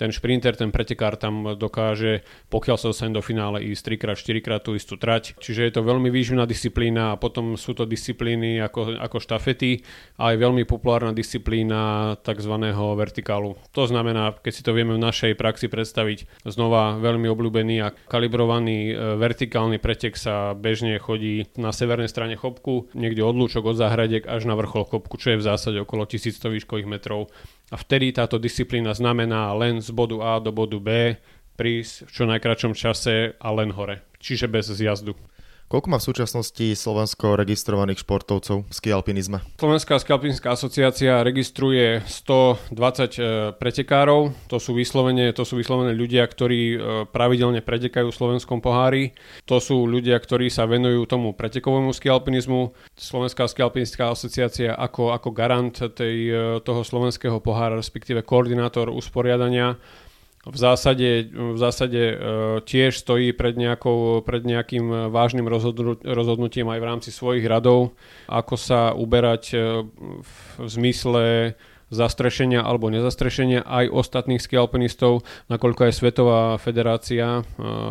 ten 0.00 0.08
šprinter, 0.08 0.56
ten 0.56 0.72
pretekár 0.72 1.20
tam 1.20 1.52
dokáže, 1.60 2.24
pokiaľ 2.48 2.76
sa 2.80 2.88
dostane 2.88 3.12
do 3.12 3.20
finále, 3.20 3.60
ísť 3.68 4.00
3 4.00 4.16
4 4.16 4.40
krát 4.40 4.64
tú 4.64 4.72
istú 4.72 4.96
trať. 4.96 5.36
Čiže 5.36 5.68
je 5.68 5.72
to 5.76 5.84
veľmi 5.84 6.08
výživná 6.08 6.48
disciplína 6.48 7.12
a 7.12 7.20
potom 7.20 7.60
sú 7.60 7.76
to 7.76 7.84
disciplíny 7.84 8.56
ako, 8.64 8.96
ako 8.96 9.20
štafety 9.20 9.84
a 10.16 10.32
aj 10.32 10.36
veľmi 10.40 10.64
populárna 10.64 11.12
disciplína 11.12 12.16
tzv. 12.24 12.54
vertikálu. 12.96 13.60
To 13.76 13.84
znamená, 13.84 14.32
keď 14.40 14.52
si 14.56 14.62
to 14.64 14.72
vieme 14.72 14.96
v 14.96 15.04
našej 15.04 15.36
praxi 15.36 15.68
predstaviť, 15.68 16.48
znova 16.48 16.96
veľmi 16.96 17.28
obľúbený 17.28 17.76
a 17.84 17.92
kalibrovaný 17.92 18.90
e, 18.90 18.94
vertikálny 19.20 19.76
pretek 19.76 20.16
sa 20.16 20.56
bežne 20.56 20.96
chodí 20.96 21.50
na 21.60 21.76
severnej 21.76 22.08
strane 22.08 22.40
chopku, 22.40 22.88
niekde 22.96 23.20
od 23.20 23.36
lúčok, 23.36 23.68
od 23.68 23.76
záhradiek 23.76 24.24
až 24.24 24.48
na 24.48 24.56
vrchol 24.56 24.88
chopku, 24.88 25.20
čo 25.20 25.36
je 25.36 25.40
v 25.42 25.44
zásade 25.44 25.78
okolo 25.82 26.08
1100 26.08 26.48
výškových 26.48 26.88
metrov 26.88 27.28
a 27.70 27.76
vtedy 27.78 28.10
táto 28.10 28.36
disciplína 28.42 28.90
znamená 28.90 29.54
len 29.54 29.78
z 29.78 29.94
bodu 29.94 30.18
A 30.18 30.42
do 30.42 30.50
bodu 30.50 30.82
B 30.82 31.14
prísť 31.54 32.08
v 32.08 32.10
čo 32.10 32.24
najkračom 32.26 32.72
čase 32.74 33.38
a 33.38 33.48
len 33.54 33.70
hore. 33.70 34.02
Čiže 34.18 34.50
bez 34.50 34.66
zjazdu. 34.68 35.14
Koľko 35.70 35.86
má 35.86 36.02
v 36.02 36.08
súčasnosti 36.10 36.66
Slovensko 36.74 37.38
registrovaných 37.38 38.02
športovcov 38.02 38.66
v 38.66 38.72
skialpinizme? 38.74 39.38
Slovenská 39.54 40.02
skialpinská 40.02 40.58
asociácia 40.58 41.22
registruje 41.22 42.02
120 42.10 42.74
e, 42.74 43.18
pretekárov. 43.54 44.34
To 44.50 44.58
sú 44.58 44.74
vyslovene, 44.74 45.30
to 45.30 45.46
sú 45.46 45.54
vyslovene 45.54 45.94
ľudia, 45.94 46.26
ktorí 46.26 46.60
e, 46.74 46.76
pravidelne 47.14 47.62
pretekajú 47.62 48.10
v 48.10 48.18
slovenskom 48.18 48.58
pohári. 48.58 49.14
To 49.46 49.62
sú 49.62 49.86
ľudia, 49.86 50.18
ktorí 50.18 50.50
sa 50.50 50.66
venujú 50.66 51.06
tomu 51.06 51.38
pretekovému 51.38 51.94
skialpinizmu. 51.94 52.74
Slovenská 52.98 53.46
skialpinská 53.46 54.10
asociácia 54.10 54.74
ako, 54.74 55.14
ako 55.14 55.30
garant 55.30 55.78
tej, 55.94 56.18
e, 56.34 56.38
toho 56.66 56.82
slovenského 56.82 57.38
pohára, 57.38 57.78
respektíve 57.78 58.26
koordinátor 58.26 58.90
usporiadania 58.90 59.78
v 60.40 60.56
zásade, 60.56 61.28
v 61.28 61.58
zásade 61.60 62.00
e, 62.00 62.14
tiež 62.64 62.96
stojí 62.96 63.36
pred, 63.36 63.60
nejakou, 63.60 64.24
pred 64.24 64.40
nejakým 64.40 65.12
vážnym 65.12 65.44
rozhodnutím 66.00 66.72
aj 66.72 66.80
v 66.80 66.88
rámci 66.88 67.10
svojich 67.12 67.44
radov, 67.44 67.92
ako 68.24 68.54
sa 68.56 68.96
uberať 68.96 69.44
e, 69.52 69.84
v 70.24 70.34
zmysle 70.64 71.52
zastrešenia 71.90 72.62
alebo 72.62 72.88
nezastrešenia 72.88 73.66
aj 73.66 73.90
ostatných 73.90 74.40
skialpinistov, 74.40 75.26
nakoľko 75.50 75.90
aj 75.90 75.92
Svetová 75.98 76.54
federácia 76.62 77.42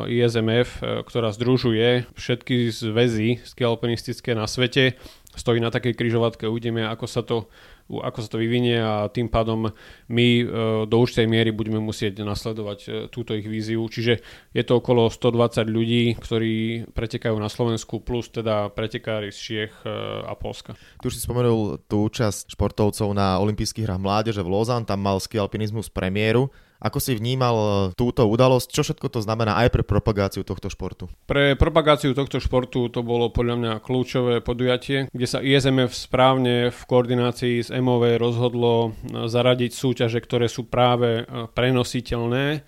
ISMF, 0.08 0.79
ktorá 1.03 1.36
združuje 1.36 2.08
všetky 2.15 2.72
zväzy 2.72 3.44
skialpinistické 3.44 4.32
na 4.39 4.48
svete, 4.48 4.96
stojí 5.36 5.60
na 5.60 5.68
takej 5.68 6.00
kryžovatke, 6.00 6.48
uvidíme, 6.48 6.88
ako 6.88 7.06
sa 7.12 7.27
to 7.27 7.51
ako 7.89 8.19
sa 8.22 8.29
to 8.29 8.38
vyvinie 8.38 8.77
a 8.77 9.10
tým 9.10 9.34
pádom 9.34 9.74
my 10.13 10.27
e, 10.39 10.43
do 10.86 10.96
určitej 11.01 11.25
miery 11.25 11.50
budeme 11.50 11.81
musieť 11.81 12.22
nasledovať 12.22 12.79
e, 12.86 12.89
túto 13.10 13.34
ich 13.34 13.50
víziu. 13.50 13.81
Čiže 13.81 14.22
je 14.53 14.63
to 14.63 14.77
okolo 14.77 15.10
120 15.10 15.65
ľudí, 15.65 16.13
ktorí 16.22 16.86
pretekajú 16.93 17.34
na 17.41 17.50
Slovensku, 17.50 18.05
plus 18.05 18.29
teda 18.29 18.69
pretekári 18.69 19.34
z 19.34 19.38
Čiech 19.41 19.74
e, 19.81 19.89
a 20.22 20.38
Polska. 20.38 20.77
Tu 21.01 21.10
už 21.10 21.17
si 21.17 21.25
spomenul 21.25 21.81
tú 21.89 22.05
účasť 22.05 22.53
športovcov 22.53 23.10
na 23.17 23.41
olympijských 23.41 23.89
hrách 23.89 24.01
mládeže 24.01 24.46
v 24.46 24.53
Lozan, 24.53 24.86
tam 24.86 25.01
mal 25.01 25.17
ski 25.17 25.41
alpinizmus 25.41 25.89
premiéru. 25.89 26.53
Ako 26.80 27.04
si 27.04 27.12
vnímal 27.12 27.56
e, 27.60 27.68
túto 28.00 28.24
udalosť? 28.24 28.72
Čo 28.72 28.82
všetko 28.88 29.12
to 29.12 29.20
znamená 29.20 29.60
aj 29.60 29.76
pre 29.76 29.84
propagáciu 29.84 30.48
tohto 30.48 30.72
športu? 30.72 31.12
Pre 31.28 31.60
propagáciu 31.60 32.16
tohto 32.16 32.40
športu 32.40 32.88
to 32.88 33.04
bolo 33.04 33.28
podľa 33.28 33.56
mňa 33.60 33.74
kľúčové 33.84 34.40
podujatie, 34.40 35.12
kde 35.12 35.28
sa 35.28 35.44
ISMF 35.44 35.92
správne 35.92 36.72
v 36.72 36.82
koordinácii 36.88 37.68
s 37.68 37.70
MOV 37.76 38.16
rozhodlo 38.16 38.96
e, 38.96 39.28
zaradiť 39.28 39.72
súťaže, 39.76 40.24
ktoré 40.24 40.48
sú 40.48 40.72
práve 40.72 41.28
e, 41.28 41.48
prenositeľné 41.52 42.64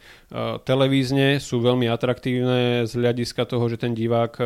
televízne, 0.63 1.43
sú 1.43 1.59
veľmi 1.59 1.91
atraktívne 1.91 2.87
z 2.87 2.93
hľadiska 2.95 3.43
toho, 3.43 3.67
že 3.67 3.75
ten 3.75 3.91
divák, 3.91 4.39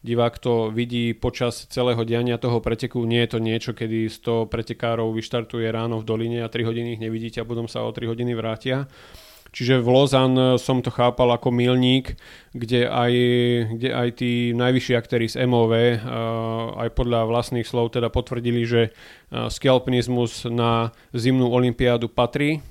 divák 0.00 0.34
to 0.40 0.72
vidí 0.72 1.12
počas 1.12 1.68
celého 1.68 2.00
diania 2.08 2.40
toho 2.40 2.64
preteku. 2.64 3.04
Nie 3.04 3.28
je 3.28 3.36
to 3.36 3.38
niečo, 3.44 3.76
kedy 3.76 4.08
100 4.08 4.48
pretekárov 4.48 5.12
vyštartuje 5.12 5.68
ráno 5.68 6.00
v 6.00 6.08
doline 6.08 6.40
a 6.40 6.48
3 6.48 6.64
hodiny 6.64 6.96
ich 6.96 7.02
nevidíte 7.04 7.44
a 7.44 7.48
potom 7.48 7.68
sa 7.68 7.84
o 7.84 7.92
3 7.92 8.08
hodiny 8.08 8.32
vrátia 8.32 8.81
Čiže 9.52 9.84
v 9.84 9.88
Lozan 9.92 10.32
eh, 10.34 10.46
som 10.56 10.80
to 10.80 10.88
chápal 10.88 11.28
ako 11.28 11.52
milník, 11.52 12.16
kde 12.56 12.88
aj, 12.88 13.12
kde 13.76 13.88
aj 13.92 14.08
tí 14.16 14.56
najvyšší 14.56 14.92
aktéry 14.96 15.28
z 15.28 15.44
MOV 15.44 15.72
eh, 15.76 16.00
aj 16.72 16.88
podľa 16.96 17.28
vlastných 17.28 17.68
slov 17.68 17.92
teda 17.92 18.08
potvrdili, 18.08 18.64
že 18.64 18.82
uh, 18.88 19.52
skialpinizmus 19.52 20.48
na 20.48 20.90
zimnú 21.12 21.52
olympiádu 21.52 22.08
patrí. 22.08 22.64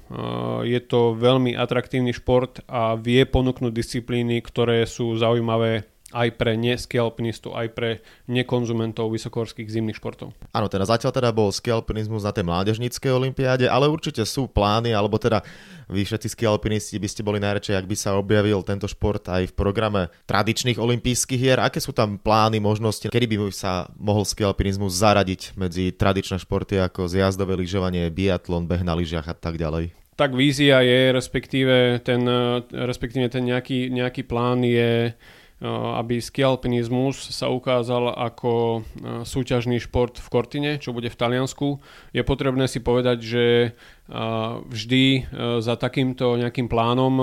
Je 0.66 0.80
to 0.82 1.14
veľmi 1.16 1.54
atraktívny 1.54 2.12
šport 2.12 2.66
a 2.66 2.98
vie 2.98 3.24
ponúknuť 3.24 3.72
disciplíny, 3.72 4.42
ktoré 4.42 4.84
sú 4.90 5.14
zaujímavé 5.16 5.91
aj 6.12 6.36
pre 6.36 6.60
neskialpinistu, 6.60 7.56
aj 7.56 7.68
pre 7.74 7.90
nekonzumentov 8.28 9.12
vysokohorských 9.12 9.68
zimných 9.68 9.98
športov. 9.98 10.36
Áno, 10.52 10.68
teda 10.68 10.88
zatiaľ 10.88 11.12
teda 11.16 11.30
bol 11.32 11.50
skialpinizmus 11.50 12.28
na 12.28 12.36
tej 12.36 12.46
mládežníckej 12.48 13.12
olympiáde, 13.12 13.66
ale 13.72 13.88
určite 13.88 14.24
sú 14.28 14.48
plány, 14.52 14.92
alebo 14.92 15.16
teda 15.20 15.44
vy 15.92 16.08
všetci 16.08 16.36
skialpinisti 16.36 16.96
by 17.00 17.08
ste 17.12 17.26
boli 17.26 17.40
najradšej, 17.44 17.76
ak 17.76 17.90
by 17.90 17.96
sa 18.00 18.16
objavil 18.16 18.64
tento 18.64 18.88
šport 18.88 19.24
aj 19.28 19.52
v 19.52 19.58
programe 19.58 20.08
tradičných 20.24 20.80
olympijských 20.80 21.40
hier. 21.40 21.60
Aké 21.60 21.84
sú 21.84 21.92
tam 21.92 22.16
plány, 22.16 22.64
možnosti, 22.64 23.12
kedy 23.12 23.28
by 23.28 23.36
sa 23.52 23.92
mohol 24.00 24.24
skialpinizmus 24.24 24.96
zaradiť 24.96 25.60
medzi 25.60 25.92
tradičné 25.92 26.40
športy 26.40 26.80
ako 26.80 27.12
zjazdové 27.12 27.60
lyžovanie, 27.60 28.08
biatlon, 28.08 28.68
beh 28.68 28.88
na 28.88 28.96
lyžiach 28.96 29.28
a 29.28 29.36
tak 29.36 29.60
ďalej? 29.60 29.92
Tak 30.16 30.38
vízia 30.38 30.84
je, 30.86 31.10
respektíve 31.10 31.98
ten, 32.06 32.22
respektíve 32.70 33.26
ten 33.32 33.42
nejaký, 33.42 33.90
nejaký 33.90 34.22
plán 34.28 34.62
je 34.62 35.18
Aby 35.62 36.18
skialpinizmus 36.18 37.22
sa 37.30 37.54
ukázal 37.54 38.18
ako 38.18 38.82
eh, 38.82 39.22
súťažný 39.22 39.78
šport 39.78 40.18
v 40.18 40.28
Kortine, 40.28 40.72
čo 40.82 40.90
bude 40.90 41.14
v 41.14 41.20
Taliansku. 41.20 41.78
Je 42.12 42.26
potrebné 42.26 42.66
si 42.66 42.82
povedať, 42.82 43.18
že 43.22 43.46
vždy 44.68 45.32
za 45.64 45.80
takýmto 45.80 46.36
nejakým 46.36 46.68
plánom 46.68 47.16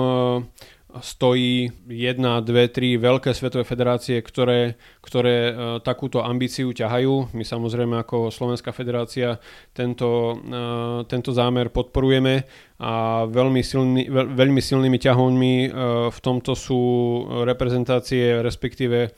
stojí 0.97 1.69
jedna, 1.85 2.41
dve, 2.41 2.65
tri 2.65 2.97
veľké 2.97 3.29
svetové 3.37 3.61
federácie, 3.61 4.17
ktoré, 4.25 4.73
ktoré 5.05 5.37
e, 5.49 5.53
takúto 5.85 6.25
ambíciu 6.25 6.73
ťahajú. 6.73 7.29
My 7.37 7.45
samozrejme 7.45 8.01
ako 8.01 8.33
Slovenská 8.33 8.73
federácia 8.73 9.37
tento, 9.77 10.41
e, 10.41 11.05
tento 11.05 11.29
zámer 11.29 11.69
podporujeme 11.69 12.49
a 12.81 13.23
veľmi, 13.29 13.61
silný, 13.61 14.09
veľ, 14.09 14.33
veľmi 14.33 14.61
silnými 14.65 14.97
ťahoňmi 14.97 15.53
e, 15.61 15.69
v 16.09 16.19
tomto 16.25 16.57
sú 16.57 16.81
reprezentácie, 17.45 18.41
respektíve 18.41 19.13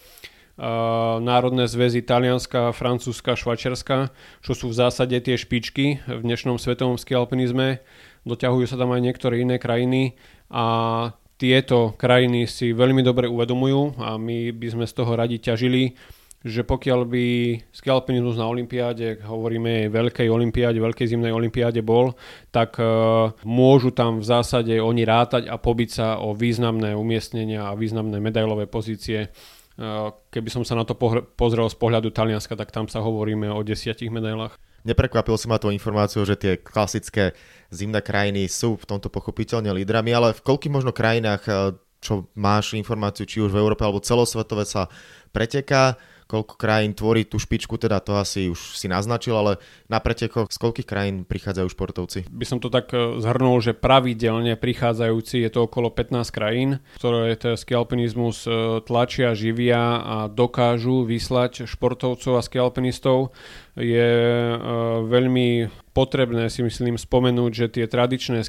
národné 1.17 1.65
zväzy 1.65 2.05
Talianska, 2.05 2.69
Francúzska, 2.75 3.33
Švačerska, 3.33 4.13
čo 4.45 4.53
sú 4.53 4.69
v 4.69 4.77
zásade 4.77 5.17
tie 5.17 5.33
špičky 5.33 6.05
v 6.05 6.21
dnešnom 6.21 6.61
svetovom 6.61 7.01
skialpinizme. 7.01 7.81
Doťahujú 8.29 8.69
sa 8.69 8.77
tam 8.77 8.93
aj 8.93 9.01
niektoré 9.01 9.41
iné 9.41 9.57
krajiny 9.57 10.13
a 10.53 11.15
tieto 11.41 11.97
krajiny 11.97 12.45
si 12.45 12.69
veľmi 12.69 13.01
dobre 13.01 13.25
uvedomujú 13.25 13.97
a 13.97 14.13
my 14.21 14.53
by 14.53 14.67
sme 14.69 14.85
z 14.85 14.93
toho 14.93 15.17
radi 15.17 15.41
ťažili, 15.41 15.97
že 16.45 16.61
pokiaľ 16.61 16.99
by 17.09 17.25
skialpinizmus 17.73 18.37
na 18.37 18.45
Olympiáde, 18.45 19.25
hovoríme 19.25 19.89
veľkej 19.89 20.29
Olympiáde, 20.29 20.77
veľkej 20.77 21.09
zimnej 21.09 21.33
Olympiáde 21.33 21.81
bol, 21.81 22.13
tak 22.53 22.77
uh, 22.77 23.33
môžu 23.41 23.89
tam 23.89 24.21
v 24.21 24.25
zásade 24.25 24.73
oni 24.77 25.01
rátať 25.01 25.49
a 25.49 25.57
pobiť 25.57 25.89
sa 25.89 26.07
o 26.21 26.37
významné 26.37 26.93
umiestnenia 26.93 27.73
a 27.73 27.77
významné 27.77 28.21
medailové 28.21 28.69
pozície. 28.69 29.33
Uh, 29.81 30.13
keby 30.29 30.49
som 30.49 30.61
sa 30.61 30.77
na 30.77 30.85
to 30.85 30.93
pozrel 31.37 31.65
z 31.69 31.77
pohľadu 31.77 32.13
Talianska, 32.13 32.53
tak 32.53 32.69
tam 32.69 32.85
sa 32.85 33.01
hovoríme 33.01 33.49
o 33.49 33.65
desiatich 33.65 34.13
medailách. 34.13 34.57
Neprekvapil 34.81 35.37
si 35.37 35.45
ma 35.45 35.61
tou 35.61 35.69
informáciou, 35.69 36.25
že 36.25 36.35
tie 36.37 36.53
klasické 36.57 37.37
zimné 37.69 38.01
krajiny 38.01 38.49
sú 38.49 38.75
v 38.75 38.87
tomto 38.89 39.13
pochopiteľne 39.13 39.69
lídrami, 39.71 40.11
ale 40.11 40.33
v 40.33 40.41
koľkých 40.41 40.73
možno 40.73 40.91
krajinách, 40.91 41.43
eh, 41.45 41.55
čo 42.01 42.25
máš 42.33 42.73
informáciu, 42.73 43.29
či 43.29 43.45
už 43.45 43.53
v 43.53 43.61
Európe 43.61 43.85
alebo 43.85 44.01
celosvetové 44.01 44.65
sa 44.65 44.89
preteká, 45.29 46.01
koľko 46.31 46.55
krajín 46.55 46.95
tvorí 46.95 47.27
tú 47.27 47.35
špičku, 47.35 47.75
teda 47.75 47.99
to 47.99 48.15
asi 48.15 48.47
už 48.47 48.79
si 48.79 48.87
naznačil, 48.87 49.35
ale 49.35 49.59
na 49.91 49.99
pretekoch 49.99 50.47
z 50.47 50.55
koľkých 50.55 50.87
krajín 50.87 51.27
prichádzajú 51.27 51.67
športovci? 51.67 52.31
By 52.31 52.45
som 52.47 52.63
to 52.63 52.71
tak 52.71 52.95
e, 52.95 53.19
zhrnul, 53.19 53.59
že 53.59 53.75
pravidelne 53.75 54.55
prichádzajúci 54.55 55.43
je 55.43 55.49
to 55.51 55.67
okolo 55.67 55.91
15 55.91 56.31
krajín, 56.31 56.79
ktoré 56.95 57.35
ski 57.59 57.75
alpinizmus 57.75 58.47
e, 58.47 58.79
tlačia, 58.87 59.35
živia 59.35 59.99
a 59.99 60.17
dokážu 60.31 61.03
vyslať 61.03 61.67
športovcov 61.67 62.39
a 62.39 62.41
skialpinistov. 62.41 63.35
Je 63.75 64.11
e, 64.55 64.57
veľmi 65.03 65.67
potrebné 65.91 66.47
si 66.47 66.63
myslím 66.63 66.95
spomenúť, 66.95 67.51
že 67.51 67.67
tie 67.67 67.85
tradičné 67.91 68.47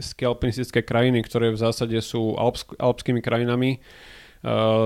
skialpinistické 0.00 0.80
krajiny, 0.80 1.20
ktoré 1.20 1.52
v 1.52 1.60
zásade 1.60 2.00
sú 2.00 2.32
alpskými 2.80 3.20
krajinami, 3.20 3.84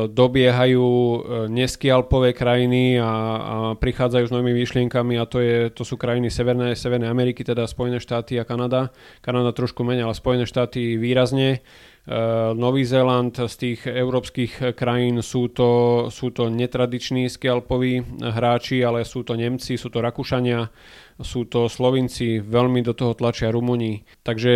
dobiehajú 0.08 0.86
eh, 0.86 1.18
neskialpové 1.50 2.32
krajiny 2.32 2.96
a, 2.96 3.04
a 3.04 3.56
prichádzajú 3.76 4.24
s 4.30 4.34
novými 4.34 4.56
myšlienkami 4.62 5.18
a 5.18 5.28
to, 5.28 5.42
je, 5.42 5.68
to 5.74 5.82
sú 5.82 6.00
krajiny 6.00 6.30
Severnej, 6.30 6.78
Severnej 6.78 7.10
Ameriky, 7.10 7.42
teda 7.42 7.66
Spojené 7.66 7.98
štáty 8.00 8.38
a 8.38 8.48
Kanada. 8.48 8.94
Kanada 9.20 9.52
trošku 9.52 9.82
menej, 9.84 10.06
ale 10.06 10.14
Spojené 10.16 10.46
štáty 10.46 10.96
výrazne. 10.96 11.60
Uh, 12.00 12.56
Nový 12.56 12.88
Zéland 12.88 13.36
z 13.36 13.54
tých 13.60 13.84
európskych 13.84 14.72
krajín 14.72 15.20
sú 15.20 15.52
to, 15.52 16.08
sú 16.08 16.32
to 16.32 16.48
netradiční 16.48 17.28
skialpoví 17.28 18.24
hráči, 18.24 18.80
ale 18.80 19.04
sú 19.04 19.20
to 19.20 19.36
Nemci, 19.36 19.76
sú 19.76 19.92
to 19.92 20.00
Rakúšania, 20.00 20.72
sú 21.20 21.44
to 21.44 21.68
Slovinci, 21.68 22.40
veľmi 22.40 22.80
do 22.80 22.96
toho 22.96 23.12
tlačia 23.12 23.52
Rumúni. 23.52 24.00
Takže 24.24 24.52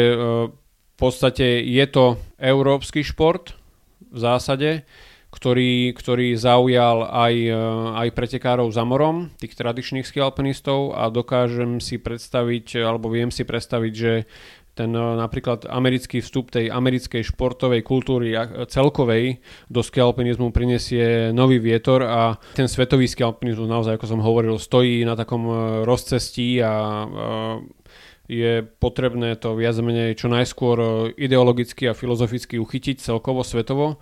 v 0.57 0.97
podstate 0.97 1.61
je 1.61 1.85
to 1.85 2.17
európsky 2.41 3.05
šport, 3.05 3.53
v 4.15 4.19
zásade, 4.23 4.71
ktorý, 5.35 5.91
ktorý 5.99 6.39
zaujal 6.39 7.11
aj, 7.11 7.35
e, 7.35 7.59
aj 7.99 8.09
pretekárov 8.15 8.71
za 8.71 8.87
morom, 8.87 9.35
tých 9.35 9.59
tradičných 9.59 10.07
skialpinistov 10.07 10.95
a 10.95 11.11
dokážem 11.11 11.83
si 11.83 11.99
predstaviť, 11.99 12.79
alebo 12.87 13.11
viem 13.11 13.35
si 13.35 13.43
predstaviť, 13.43 13.93
že 13.93 14.31
ten 14.79 14.95
e, 14.95 15.03
napríklad 15.19 15.67
americký 15.67 16.23
vstup 16.23 16.55
tej 16.55 16.71
americkej 16.71 17.35
športovej 17.35 17.83
kultúry 17.83 18.39
celkovej 18.71 19.43
do 19.67 19.83
skialpinizmu 19.83 20.55
prinesie 20.55 21.35
nový 21.35 21.59
vietor 21.59 22.07
a 22.07 22.39
ten 22.55 22.71
svetový 22.71 23.11
skialpinizmus 23.11 23.67
naozaj, 23.67 23.99
ako 23.99 24.07
som 24.07 24.23
hovoril, 24.23 24.55
stojí 24.63 25.03
na 25.03 25.19
takom 25.19 25.43
e, 25.51 25.55
rozcestí 25.83 26.63
a 26.63 26.73
je 28.25 28.65
potrebné 28.65 29.37
to 29.37 29.53
viac 29.53 29.77
menej 29.85 30.17
čo 30.17 30.33
najskôr 30.33 31.11
ideologicky 31.15 31.89
a 31.89 31.97
filozoficky 31.97 32.57
uchytiť 32.57 33.01
celkovo 33.01 33.45
svetovo, 33.45 34.01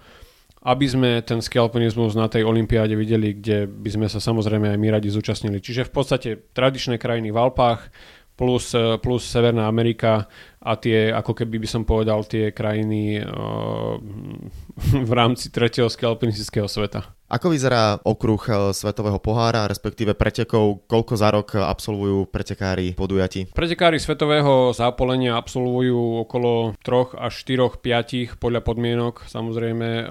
aby 0.63 0.87
sme 0.87 1.11
ten 1.27 1.43
skialpinizmus 1.43 2.15
na 2.15 2.31
tej 2.31 2.47
olympiáde 2.47 2.95
videli, 2.95 3.35
kde 3.35 3.67
by 3.67 3.91
sme 3.91 4.07
sa 4.07 4.23
samozrejme 4.23 4.71
aj 4.71 4.79
my 4.79 4.89
radi 4.95 5.11
zúčastnili. 5.11 5.59
Čiže 5.59 5.91
v 5.91 5.93
podstate 5.93 6.31
tradičné 6.55 7.03
krajiny 7.03 7.35
v 7.35 7.41
Alpách 7.43 7.91
plus, 8.39 8.71
plus 9.03 9.23
Severná 9.27 9.67
Amerika 9.67 10.31
a 10.63 10.79
tie, 10.79 11.11
ako 11.11 11.35
keby 11.35 11.59
by 11.63 11.69
som 11.69 11.83
povedal, 11.83 12.23
tie 12.23 12.55
krajiny 12.55 13.19
uh, 13.21 13.99
v 15.09 15.13
rámci 15.13 15.51
tretieho 15.51 15.91
skialpinistického 15.91 16.71
sveta. 16.71 17.11
Ako 17.33 17.49
vyzerá 17.49 17.97
okruh 18.05 18.45
e, 18.45 18.77
Svetového 18.77 19.17
pohára, 19.17 19.65
respektíve 19.65 20.13
pretekov, 20.13 20.85
koľko 20.85 21.17
za 21.17 21.33
rok 21.33 21.57
absolvujú 21.57 22.29
pretekári 22.29 22.93
podujatí? 22.93 23.57
Pretekári 23.57 23.97
Svetového 23.97 24.77
zápolenia 24.77 25.41
absolvujú 25.41 26.29
okolo 26.29 26.77
3 26.85 27.17
až 27.17 27.33
4, 27.49 28.37
5 28.37 28.37
podľa 28.37 28.61
podmienok, 28.61 29.25
samozrejme 29.25 29.89
e, 29.89 30.05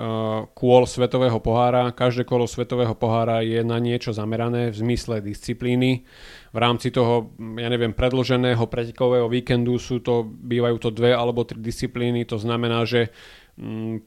kôl 0.57 0.89
Svetového 0.89 1.37
pohára. 1.37 1.93
Každé 1.93 2.25
kolo 2.25 2.49
Svetového 2.49 2.97
pohára 2.97 3.45
je 3.45 3.61
na 3.61 3.77
niečo 3.77 4.17
zamerané 4.17 4.73
v 4.73 4.81
zmysle 4.81 5.21
disciplíny 5.21 6.01
v 6.51 6.57
rámci 6.59 6.91
toho, 6.91 7.31
ja 7.55 7.71
neviem, 7.71 7.95
predloženého 7.95 8.67
pretekového 8.67 9.31
víkendu 9.31 9.79
sú 9.79 10.03
to, 10.03 10.27
bývajú 10.27 10.77
to 10.83 10.89
dve 10.91 11.15
alebo 11.15 11.47
tri 11.47 11.61
disciplíny, 11.63 12.27
to 12.27 12.35
znamená, 12.35 12.83
že 12.83 13.07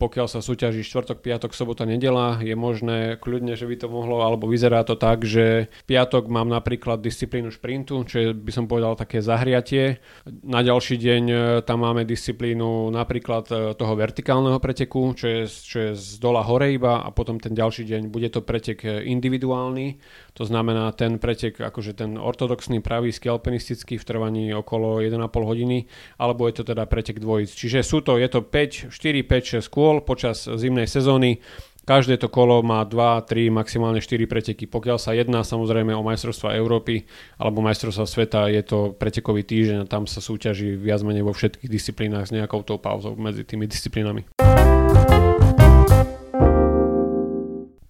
pokiaľ 0.01 0.27
sa 0.27 0.41
súťaží 0.41 0.81
štvrtok, 0.83 1.21
piatok, 1.21 1.53
sobota, 1.53 1.85
nedela, 1.85 2.41
je 2.41 2.57
možné 2.57 3.21
kľudne, 3.21 3.55
že 3.55 3.69
by 3.69 3.77
to 3.77 3.89
mohlo, 3.93 4.25
alebo 4.25 4.49
vyzerá 4.49 4.83
to 4.83 4.97
tak, 4.97 5.23
že 5.23 5.69
piatok 5.85 6.33
mám 6.33 6.49
napríklad 6.49 7.05
disciplínu 7.05 7.53
šprintu, 7.53 8.03
čo 8.09 8.17
je, 8.19 8.29
by 8.33 8.51
som 8.51 8.65
povedal, 8.65 8.97
také 8.97 9.21
zahriatie. 9.21 10.01
Na 10.43 10.65
ďalší 10.65 10.97
deň 10.97 11.23
e, 11.29 11.37
tam 11.63 11.85
máme 11.85 12.09
disciplínu 12.09 12.89
napríklad 12.89 13.45
e, 13.53 13.55
toho 13.77 13.95
vertikálneho 13.95 14.57
preteku, 14.59 15.13
čo 15.13 15.27
je, 15.29 15.43
čo 15.47 15.79
je 15.79 15.91
z 15.93 16.17
dola 16.19 16.41
hore 16.41 16.73
iba 16.73 17.05
a 17.05 17.13
potom 17.13 17.37
ten 17.37 17.53
ďalší 17.53 17.85
deň 17.85 18.03
bude 18.09 18.33
to 18.33 18.41
pretek 18.41 18.81
e, 18.83 19.05
individuálny, 19.07 20.01
to 20.35 20.43
znamená 20.43 20.91
ten 20.91 21.23
pretek, 21.23 21.63
akože 21.63 21.95
ten 21.95 22.19
ortodoxný 22.19 22.83
pravý 22.83 23.15
skialpinistický 23.15 24.03
v 24.03 24.05
trvaní 24.05 24.51
okolo 24.51 24.99
1,5 24.99 25.31
hodiny, 25.31 25.87
alebo 26.19 26.51
je 26.51 26.55
to 26.59 26.65
teda 26.75 26.91
pretek 26.91 27.23
dvojic. 27.23 27.55
Čiže 27.55 27.87
sú 27.87 28.03
to, 28.03 28.19
je 28.19 28.27
to 28.27 28.43
5, 28.43 28.91
4, 28.91 29.23
5, 29.23 29.63
6 29.63 29.71
kôl 29.71 30.03
počas 30.03 30.51
zimnej 30.51 30.91
sezóny. 30.91 31.39
Každé 31.85 32.17
to 32.17 32.33
kolo 32.33 32.65
má 32.65 32.83
2, 32.83 33.29
3, 33.31 33.53
maximálne 33.53 34.01
4 34.03 34.27
preteky. 34.27 34.65
Pokiaľ 34.67 34.99
sa 34.99 35.15
jedná 35.15 35.45
samozrejme 35.45 35.95
o 35.95 36.03
majstrovstva 36.03 36.57
Európy 36.59 37.07
alebo 37.39 37.63
majstrovstva 37.63 38.09
sveta, 38.09 38.41
je 38.51 38.63
to 38.65 38.97
pretekový 38.97 39.47
týždeň 39.47 39.85
a 39.85 39.91
tam 39.91 40.09
sa 40.09 40.19
súťaží 40.19 40.75
viac 40.75 41.05
menej 41.07 41.23
vo 41.23 41.37
všetkých 41.37 41.71
disciplínach 41.71 42.27
s 42.27 42.35
nejakou 42.35 42.65
tou 42.67 42.81
pauzou 42.81 43.15
medzi 43.15 43.45
tými 43.47 43.69
disciplínami. 43.69 44.44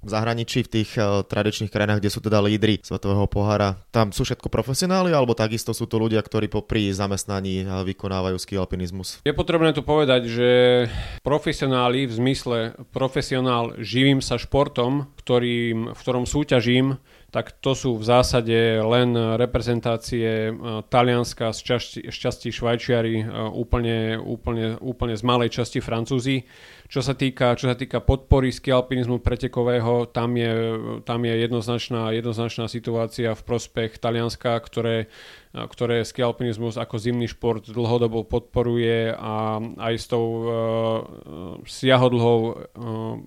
V 0.04 0.12
zahraničí, 0.12 0.68
v 0.68 0.72
tých 0.80 0.90
uh, 1.00 1.24
tradičných 1.24 1.72
krajinách, 1.72 2.04
kde 2.04 2.12
sú 2.12 2.20
teda 2.20 2.44
lídry 2.44 2.84
Svetového 2.84 3.24
pohára, 3.24 3.80
tam 3.88 4.12
sú 4.12 4.28
všetko 4.28 4.52
profesionáli, 4.52 5.10
alebo 5.16 5.32
takisto 5.32 5.72
sú 5.72 5.88
to 5.88 5.96
ľudia, 5.96 6.20
ktorí 6.20 6.52
popri 6.52 6.92
zamestnaní 6.92 7.64
vykonávajú 7.64 8.36
ski 8.36 8.60
alpinizmus? 8.60 9.24
Je 9.24 9.32
potrebné 9.32 9.72
tu 9.72 9.80
povedať, 9.80 10.28
že 10.28 10.50
profesionáli 11.24 12.04
v 12.04 12.12
zmysle 12.12 12.58
profesionál 12.92 13.74
živím 13.80 14.20
sa 14.20 14.36
športom, 14.36 15.08
ktorým, 15.16 15.96
v 15.96 15.98
ktorom 15.98 16.28
súťažím, 16.28 17.00
tak 17.34 17.50
to 17.58 17.74
sú 17.74 17.98
v 17.98 18.06
zásade 18.06 18.78
len 18.78 19.10
reprezentácie 19.34 20.54
Talianska, 20.86 21.50
z 21.50 21.60
časti, 21.66 22.00
šťastí 22.06 22.54
Švajčiari, 22.54 23.26
úplne, 23.50 24.14
úplne, 24.22 24.78
úplne 24.78 25.18
z 25.18 25.22
malej 25.26 25.50
časti 25.50 25.82
Francúzi. 25.82 26.46
Čo 26.84 27.00
sa 27.00 27.16
týka, 27.16 27.56
čo 27.56 27.72
sa 27.72 27.76
týka 27.76 28.04
podpory 28.04 28.52
ski 28.52 28.70
pretekového, 29.18 30.06
tam 30.12 30.36
je, 30.36 30.52
tam 31.02 31.20
je 31.24 31.34
jednoznačná, 31.40 32.12
jednoznačná 32.12 32.68
situácia 32.68 33.32
v 33.32 33.42
prospech 33.42 33.98
Talianska, 33.98 34.56
ktoré 34.60 35.08
ktoré 35.54 36.02
ski 36.02 36.26
ako 36.26 36.98
zimný 36.98 37.30
šport 37.30 37.62
dlhodobo 37.70 38.26
podporuje 38.26 39.14
a 39.14 39.62
aj 39.62 39.94
s 39.94 40.06
tou 40.10 40.26
uh, 40.26 40.50
siahodlhou 41.62 42.38
uh, 42.42 42.54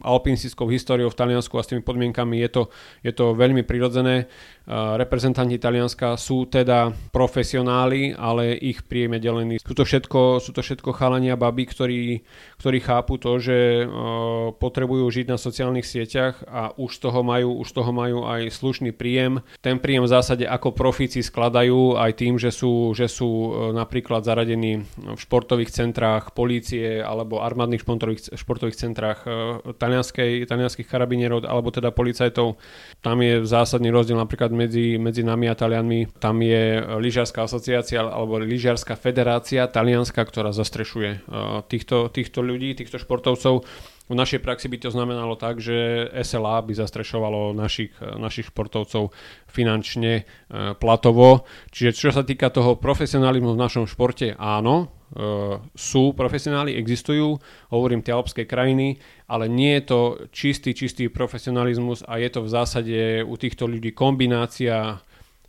alpinistickou 0.04 0.68
históriou 0.68 1.08
v 1.08 1.16
Taliansku 1.16 1.56
a 1.56 1.64
s 1.64 1.72
tými 1.72 1.88
podmienkami 1.88 2.44
je 2.44 2.50
to, 2.52 2.64
je 3.00 3.16
to 3.16 3.32
veľmi 3.32 3.64
prirodzené. 3.64 4.28
Uh, 4.68 5.00
reprezentanti 5.00 5.56
Talianska 5.56 6.20
sú 6.20 6.52
teda 6.52 6.92
profesionáli, 7.16 8.12
ale 8.12 8.60
ich 8.60 8.84
príjem 8.84 9.16
je 9.16 9.22
delený. 9.24 9.56
Sú 9.64 9.72
to 9.72 9.88
všetko, 9.88 10.44
sú 10.44 10.52
to 10.52 10.60
všetko 10.60 10.92
chalania 10.92 11.40
baby, 11.40 11.64
ktorí, 11.64 12.28
ktorí 12.60 12.78
chápu 12.84 13.16
to, 13.24 13.40
že 13.40 13.47
uh, 13.50 14.52
potrebujú 14.56 15.08
žiť 15.08 15.26
na 15.32 15.38
sociálnych 15.40 15.86
sieťach 15.88 16.44
a 16.48 16.74
už 16.76 16.98
z 16.98 17.00
toho 17.08 17.22
majú, 17.22 17.62
už 17.62 17.70
toho 17.72 17.92
majú 17.94 18.26
aj 18.26 18.52
slušný 18.52 18.92
príjem. 18.92 19.46
Ten 19.62 19.78
príjem 19.78 20.04
v 20.04 20.14
zásade 20.14 20.46
ako 20.50 20.74
profíci 20.74 21.22
skladajú 21.22 21.96
aj 21.96 22.12
tým, 22.18 22.36
že 22.42 22.50
sú, 22.50 22.92
že 22.98 23.06
sú 23.12 23.30
e, 23.30 23.50
napríklad 23.78 24.26
zaradení 24.26 24.84
v 24.98 25.20
športových 25.20 25.72
centrách 25.72 26.34
polície 26.34 27.00
alebo 27.00 27.46
armádnych 27.46 27.86
športových, 27.86 28.34
športových 28.34 28.78
centrách 28.78 29.24
e, 29.24 29.30
talianských 29.78 30.88
karabinierov 30.90 31.46
alebo 31.46 31.70
teda 31.70 31.94
policajtov. 31.94 32.58
Tam 33.06 33.22
je 33.22 33.46
zásadný 33.46 33.94
rozdiel 33.94 34.18
napríklad 34.18 34.50
medzi, 34.50 34.98
medzi 34.98 35.22
nami 35.22 35.48
a 35.52 35.56
Talianmi. 35.56 36.18
Tam 36.18 36.42
je 36.42 36.82
lyžiarská 36.82 37.46
asociácia 37.46 38.02
alebo 38.02 38.42
lyžiarská 38.42 38.98
federácia 38.98 39.70
talianska, 39.70 40.20
ktorá 40.26 40.50
zastrešuje 40.56 41.12
e, 41.14 41.20
týchto, 41.70 42.10
týchto 42.10 42.42
ľudí, 42.42 42.74
týchto 42.74 42.98
športovcov 42.98 43.37
v 44.08 44.16
našej 44.16 44.40
praxi 44.40 44.72
by 44.72 44.78
to 44.80 44.90
znamenalo 44.92 45.36
tak, 45.36 45.60
že 45.60 46.08
SLA 46.24 46.64
by 46.64 46.72
zastrešovalo 46.80 47.52
našich, 47.52 47.92
našich 48.00 48.56
športovcov 48.56 49.12
finančne, 49.52 50.24
e, 50.24 50.74
platovo. 50.80 51.44
Čiže 51.76 51.92
čo 51.92 52.10
sa 52.16 52.24
týka 52.24 52.48
toho 52.48 52.80
profesionalizmu 52.80 53.52
v 53.52 53.64
našom 53.68 53.84
športe, 53.84 54.32
áno, 54.40 54.88
e, 55.12 55.60
sú 55.76 56.16
profesionáli, 56.16 56.80
existujú, 56.80 57.36
hovorím 57.68 58.00
tie 58.00 58.16
alpské 58.16 58.48
krajiny, 58.48 58.96
ale 59.28 59.52
nie 59.52 59.76
je 59.76 59.84
to 59.84 60.00
čistý, 60.32 60.72
čistý 60.72 61.12
profesionalizmus 61.12 62.08
a 62.08 62.16
je 62.16 62.32
to 62.32 62.48
v 62.48 62.54
zásade 62.56 63.00
u 63.28 63.36
týchto 63.36 63.68
ľudí 63.68 63.92
kombinácia 63.92 65.04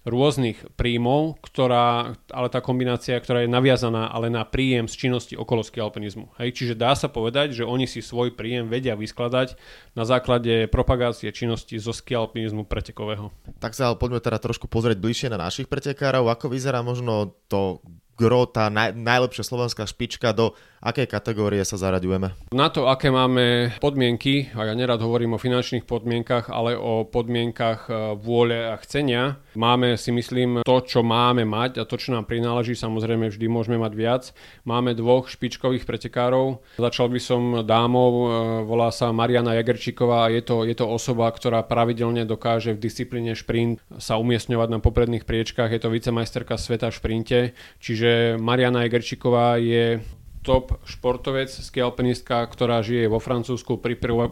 rôznych 0.08 0.64
príjmov, 0.74 1.38
ktorá, 1.44 2.16
ale 2.32 2.48
tá 2.48 2.64
kombinácia, 2.64 3.20
ktorá 3.20 3.44
je 3.44 3.52
naviazaná 3.52 4.08
ale 4.08 4.32
na 4.32 4.42
príjem 4.42 4.88
z 4.88 5.06
činnosti 5.06 5.34
okolo 5.36 5.62
skialpinizmu. 5.62 6.34
Hej, 6.40 6.56
čiže 6.56 6.74
dá 6.74 6.96
sa 6.96 7.12
povedať, 7.12 7.60
že 7.60 7.68
oni 7.68 7.84
si 7.84 8.00
svoj 8.00 8.34
príjem 8.34 8.66
vedia 8.72 8.96
vyskladať 8.96 9.54
na 9.92 10.08
základe 10.08 10.66
propagácie 10.72 11.28
činnosti 11.30 11.76
zo 11.76 11.92
skialpinizmu 11.92 12.64
pretekového. 12.64 13.30
Tak 13.60 13.76
sa 13.76 13.92
ale 13.92 14.00
poďme 14.00 14.24
teda 14.24 14.40
trošku 14.40 14.66
pozrieť 14.66 14.98
bližšie 14.98 15.28
na 15.28 15.38
našich 15.38 15.68
pretekárov. 15.68 16.32
Ako 16.32 16.50
vyzerá 16.50 16.80
možno 16.80 17.36
to 17.46 17.84
gro, 18.18 18.50
tá 18.50 18.66
naj, 18.68 18.98
najlepšia 18.98 19.46
slovenská 19.46 19.86
špička, 19.86 20.34
do 20.34 20.58
akej 20.82 21.10
kategórie 21.10 21.62
sa 21.62 21.78
zaraďujeme? 21.78 22.54
Na 22.54 22.70
to, 22.70 22.86
aké 22.86 23.10
máme 23.10 23.74
podmienky, 23.82 24.50
a 24.54 24.66
ja 24.66 24.74
nerad 24.74 25.02
hovorím 25.02 25.38
o 25.38 25.42
finančných 25.42 25.86
podmienkach, 25.86 26.50
ale 26.50 26.78
o 26.78 27.06
podmienkach 27.06 27.86
e, 27.86 28.18
vôle 28.18 28.58
a 28.58 28.78
chcenia, 28.82 29.42
máme 29.58 29.98
si 29.98 30.14
myslím 30.14 30.62
to, 30.62 30.76
čo 30.86 31.02
máme 31.02 31.42
mať 31.46 31.82
a 31.82 31.86
to, 31.86 31.98
čo 31.98 32.14
nám 32.14 32.26
prináleží, 32.26 32.78
samozrejme 32.78 33.30
vždy 33.30 33.46
môžeme 33.50 33.78
mať 33.78 33.92
viac. 33.94 34.22
Máme 34.62 34.94
dvoch 34.94 35.26
špičkových 35.30 35.86
pretekárov. 35.86 36.62
Začal 36.78 37.10
by 37.10 37.20
som 37.22 37.42
dámou, 37.66 38.10
e, 38.10 38.26
volá 38.66 38.94
sa 38.94 39.10
Mariana 39.10 39.58
Jagerčíková 39.58 40.30
je 40.30 40.42
to, 40.42 40.62
je 40.62 40.74
to 40.74 40.86
osoba, 40.86 41.30
ktorá 41.30 41.62
pravidelne 41.66 42.22
dokáže 42.22 42.74
v 42.74 42.82
disciplíne 42.82 43.34
šprint 43.34 43.82
sa 43.98 44.18
umiestňovať 44.18 44.68
na 44.70 44.78
popredných 44.78 45.26
priečkách. 45.26 45.70
Je 45.74 45.80
to 45.82 45.90
vicemajsterka 45.92 46.54
sveta 46.54 46.90
v 46.90 46.98
šprinte, 46.98 47.38
čiže 47.82 48.07
že 48.08 48.40
Mariana 48.40 48.88
Egerčiková 48.88 49.60
je 49.60 50.00
top 50.40 50.80
športovec, 50.88 51.52
skialpinistka, 51.52 52.40
ktorá 52.48 52.80
žije 52.80 53.04
vo 53.12 53.20
Francúzsku, 53.20 53.76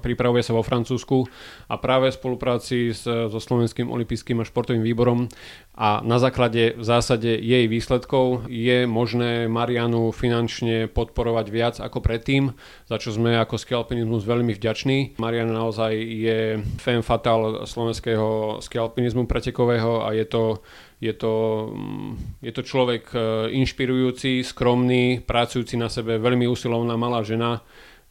pripravuje 0.01 0.41
sa 0.41 0.57
vo 0.57 0.65
Francúzsku 0.65 1.29
a 1.69 1.77
práve 1.77 2.09
v 2.09 2.17
spolupráci 2.17 2.97
s, 2.97 3.05
so 3.05 3.37
Slovenským 3.37 3.93
olympijským 3.93 4.41
a 4.41 4.49
športovým 4.49 4.81
výborom 4.81 5.29
a 5.77 6.01
na 6.01 6.17
základe 6.17 6.73
v 6.73 6.85
zásade 6.89 7.37
jej 7.37 7.69
výsledkov 7.69 8.49
je 8.49 8.89
možné 8.89 9.45
Marianu 9.45 10.09
finančne 10.09 10.89
podporovať 10.89 11.47
viac 11.53 11.77
ako 11.85 12.01
predtým, 12.01 12.57
za 12.89 12.97
čo 12.97 13.13
sme 13.13 13.37
ako 13.37 13.61
skialpinizmus 13.61 14.25
veľmi 14.25 14.57
vďační. 14.57 15.21
Marian 15.21 15.53
naozaj 15.53 15.93
je 16.01 16.65
fan 16.81 17.05
fatal 17.05 17.69
slovenského 17.69 18.63
skialpinizmu 18.65 19.29
pretekového 19.29 20.01
a 20.01 20.17
je 20.17 20.25
to 20.25 20.65
je 21.01 21.13
to, 21.13 21.69
mm, 21.77 22.41
je 22.41 22.53
to 22.53 22.63
človek 22.65 23.13
e, 23.13 23.19
inšpirujúci, 23.53 24.41
skromný, 24.41 25.21
pracujúci 25.21 25.77
na 25.77 25.93
sebe, 25.93 26.17
veľmi 26.17 26.49
usilovná 26.49 26.97
malá 26.97 27.21
žena. 27.21 27.61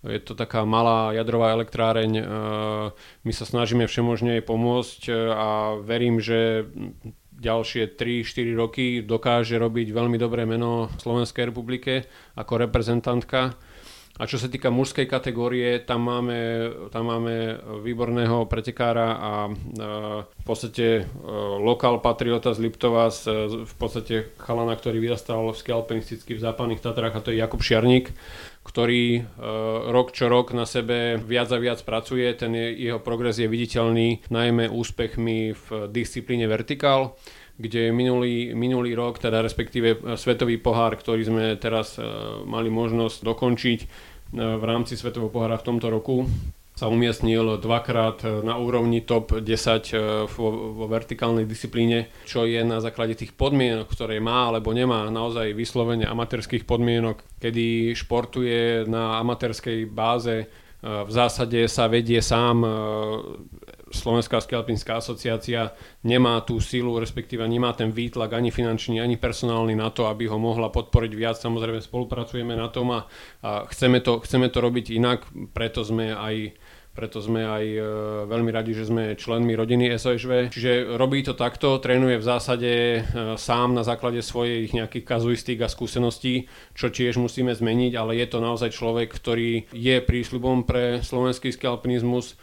Je 0.06 0.22
to 0.22 0.38
taká 0.38 0.70
malá 0.70 1.10
jadrová 1.18 1.50
elektráreň. 1.58 2.12
E, 2.14 2.24
my 3.26 3.32
sa 3.34 3.46
snažíme 3.50 3.90
všemožne 3.90 4.38
jej 4.38 4.46
pomôcť 4.46 5.02
e, 5.10 5.14
a 5.34 5.50
verím, 5.82 6.22
že 6.22 6.70
ďalšie 7.36 7.98
3-4 7.98 8.54
roky 8.54 8.86
dokáže 9.02 9.58
robiť 9.58 9.92
veľmi 9.92 10.16
dobré 10.22 10.46
meno 10.46 10.88
Slovenskej 11.02 11.52
republike 11.52 12.08
ako 12.38 12.70
reprezentantka 12.70 13.58
A 14.16 14.32
čo 14.32 14.40
sa 14.40 14.48
týka 14.48 14.72
mužskej 14.72 15.12
kategórie, 15.12 15.84
tam 15.84 16.08
máme, 16.08 16.72
tam 16.88 17.12
máme 17.12 17.60
výborného 17.84 18.48
pretekára 18.48 19.20
a 19.20 19.32
v 20.24 20.44
podstate 20.48 21.04
lokál 21.60 22.00
patriota 22.00 22.56
z 22.56 22.64
Liptova, 22.64 23.12
v 23.68 23.76
podstate 23.76 24.32
chalana, 24.40 24.80
ktorý 24.80 25.04
vyrastal 25.04 25.52
v 25.52 25.60
alpinisticky 25.68 26.32
v 26.40 26.44
západných 26.48 26.80
Tatrách 26.80 27.20
a 27.20 27.24
to 27.28 27.36
je 27.36 27.44
Jakub 27.44 27.60
Šiarník, 27.60 28.16
ktorý 28.64 29.28
rok 29.92 30.16
čo 30.16 30.32
rok 30.32 30.56
na 30.56 30.64
sebe 30.64 31.20
viac 31.20 31.52
a 31.52 31.60
viac 31.60 31.84
pracuje. 31.84 32.32
Ten 32.40 32.56
je, 32.56 32.72
jeho 32.88 33.04
progres 33.04 33.36
je 33.36 33.52
viditeľný 33.52 34.32
najmä 34.32 34.72
úspechmi 34.72 35.52
v 35.52 35.92
disciplíne 35.92 36.48
vertikál 36.48 37.20
kde 37.56 37.92
minulý, 37.96 38.52
minulý 38.52 38.92
rok, 38.96 39.20
teda 39.20 39.40
respektíve 39.40 39.90
e, 39.96 39.98
svetový 40.20 40.60
pohár, 40.60 41.00
ktorý 41.00 41.22
sme 41.24 41.44
teraz 41.56 41.96
e, 41.96 42.04
mali 42.44 42.68
možnosť 42.68 43.24
dokončiť 43.24 43.80
e, 43.82 43.88
v 44.36 44.64
rámci 44.64 45.00
svetového 45.00 45.32
pohára 45.32 45.56
v 45.56 45.68
tomto 45.72 45.88
roku, 45.88 46.28
sa 46.76 46.92
umiestnil 46.92 47.56
dvakrát 47.64 48.44
na 48.44 48.60
úrovni 48.60 49.00
top 49.08 49.40
10 49.40 50.28
vo, 50.28 50.76
vo 50.76 50.86
vertikálnej 50.92 51.48
disciplíne, 51.48 52.12
čo 52.28 52.44
je 52.44 52.60
na 52.68 52.84
základe 52.84 53.16
tých 53.16 53.32
podmienok, 53.32 53.88
ktoré 53.88 54.20
má 54.20 54.52
alebo 54.52 54.76
nemá, 54.76 55.08
naozaj 55.08 55.56
vyslovene 55.56 56.04
amatérských 56.04 56.68
podmienok, 56.68 57.24
kedy 57.40 57.96
športuje 57.96 58.84
na 58.92 59.24
amatérskej 59.24 59.88
báze 59.88 60.52
v 60.84 61.08
zásade 61.08 61.64
sa 61.72 61.88
vedie 61.88 62.20
sám 62.20 62.68
Slovenská 63.96 64.44
skialpinská 64.44 65.00
asociácia 65.00 65.72
nemá 66.04 66.44
tú 66.44 66.60
silu, 66.60 67.00
respektíve 67.00 67.48
nemá 67.48 67.72
ten 67.72 67.96
výtlak 67.96 68.36
ani 68.36 68.52
finančný, 68.52 69.00
ani 69.00 69.16
personálny 69.16 69.74
na 69.74 69.88
to, 69.90 70.12
aby 70.12 70.28
ho 70.28 70.36
mohla 70.36 70.68
podporiť 70.68 71.12
viac. 71.16 71.40
Samozrejme 71.40 71.80
spolupracujeme 71.80 72.54
na 72.54 72.68
tom 72.68 72.92
a, 72.92 73.08
a 73.42 73.66
chceme, 73.72 74.04
to, 74.04 74.20
chceme 74.22 74.52
to 74.52 74.60
robiť 74.60 74.86
inak, 75.00 75.24
preto 75.56 75.82
sme 75.88 76.12
aj 76.12 76.54
preto 76.96 77.20
sme 77.20 77.44
aj 77.44 77.66
e, 77.76 77.80
veľmi 78.24 78.56
radi, 78.56 78.72
že 78.72 78.88
sme 78.88 79.20
členmi 79.20 79.52
rodiny 79.52 80.00
SOSV. 80.00 80.48
Čiže 80.48 80.96
robí 80.96 81.28
to 81.28 81.36
takto, 81.36 81.76
trénuje 81.84 82.16
v 82.16 82.24
zásade 82.24 82.72
e, 82.72 83.00
sám 83.36 83.76
na 83.76 83.84
základe 83.84 84.24
svojich 84.24 84.72
nejakých 84.72 85.04
kazuistík 85.04 85.60
a 85.60 85.68
skúseností, 85.68 86.48
čo 86.72 86.88
tiež 86.88 87.20
musíme 87.20 87.52
zmeniť, 87.52 88.00
ale 88.00 88.16
je 88.16 88.28
to 88.32 88.40
naozaj 88.40 88.72
človek, 88.72 89.12
ktorý 89.12 89.68
je 89.76 89.96
prísľubom 90.00 90.64
pre 90.64 91.04
slovenský 91.04 91.52
skalpinizmus 91.52 92.40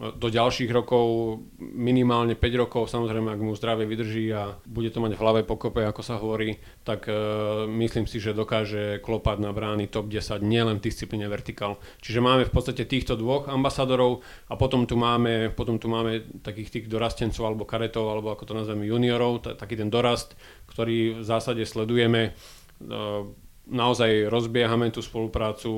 do 0.00 0.28
ďalších 0.32 0.72
rokov, 0.72 1.36
minimálne 1.60 2.32
5 2.32 2.62
rokov, 2.64 2.88
samozrejme, 2.88 3.28
ak 3.28 3.44
mu 3.44 3.52
zdravie 3.52 3.84
vydrží 3.84 4.24
a 4.32 4.56
bude 4.64 4.88
to 4.88 5.04
mať 5.04 5.14
v 5.14 5.20
hlave 5.20 5.40
pokope, 5.44 5.84
ako 5.84 6.00
sa 6.00 6.16
hovorí, 6.16 6.56
tak 6.80 7.12
uh, 7.12 7.68
myslím 7.68 8.08
si, 8.08 8.16
že 8.16 8.32
dokáže 8.32 9.04
klopať 9.04 9.44
na 9.44 9.52
brány 9.52 9.92
top 9.92 10.08
10 10.08 10.40
nielen 10.40 10.80
v 10.80 10.84
disciplíne 10.88 11.28
vertikál. 11.28 11.76
Čiže 12.00 12.24
máme 12.24 12.48
v 12.48 12.52
podstate 12.56 12.88
týchto 12.88 13.20
dvoch 13.20 13.52
ambasadorov 13.52 14.24
a 14.48 14.56
potom 14.56 14.88
tu 14.88 14.96
máme, 14.96 15.52
potom 15.52 15.76
tu 15.76 15.92
máme 15.92 16.40
takých 16.40 16.80
tých 16.80 16.86
dorastencov 16.88 17.44
alebo 17.44 17.68
karetov, 17.68 18.08
alebo 18.08 18.32
ako 18.32 18.48
to 18.48 18.54
nazveme 18.56 18.88
juniorov, 18.88 19.44
t- 19.44 19.54
taký 19.54 19.76
ten 19.76 19.92
dorast, 19.92 20.40
ktorý 20.72 21.20
v 21.20 21.24
zásade 21.24 21.68
sledujeme. 21.68 22.32
Uh, 22.80 23.28
naozaj 23.68 24.26
rozbiehame 24.26 24.90
tú 24.90 25.04
spoluprácu 25.04 25.70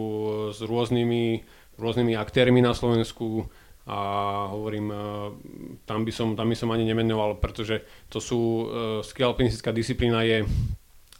s 0.55 0.63
rôznymi, 0.65 1.45
rôznymi 1.77 2.15
aktérmi 2.17 2.65
na 2.65 2.73
Slovensku, 2.73 3.51
a 3.85 3.99
hovorím, 4.49 4.89
e, 4.89 4.97
tam 5.85 6.09
by 6.09 6.13
som, 6.13 6.33
tam 6.33 6.49
by 6.49 6.57
som 6.57 6.73
ani 6.73 6.89
nemenoval, 6.89 7.37
pretože 7.37 7.85
to 8.09 8.17
sú, 8.17 8.41
uh, 8.41 8.65
ski 9.05 9.21
alpinistická 9.21 9.77
disciplína 9.77 10.25
je 10.25 10.49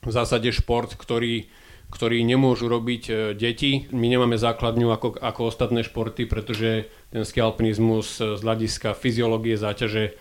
v 0.01 0.13
zásade 0.13 0.49
šport, 0.49 0.97
ktorý, 0.97 1.45
ktorý 1.93 2.25
nemôžu 2.25 2.73
robiť 2.73 3.03
uh, 3.13 3.17
deti. 3.37 3.85
My 3.93 4.09
nemáme 4.09 4.41
základňu 4.41 4.89
ako, 4.89 5.21
ako 5.21 5.41
ostatné 5.53 5.85
športy, 5.85 6.25
pretože 6.25 6.89
ten 7.13 7.29
ski 7.29 7.45
alpinizmus 7.45 8.17
z 8.17 8.41
hľadiska 8.41 8.97
fyziológie 8.97 9.61
záťaže, 9.61 10.17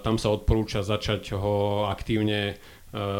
tam 0.00 0.16
sa 0.16 0.32
odporúča 0.32 0.80
začať 0.80 1.36
ho 1.36 1.84
aktívne 1.92 2.56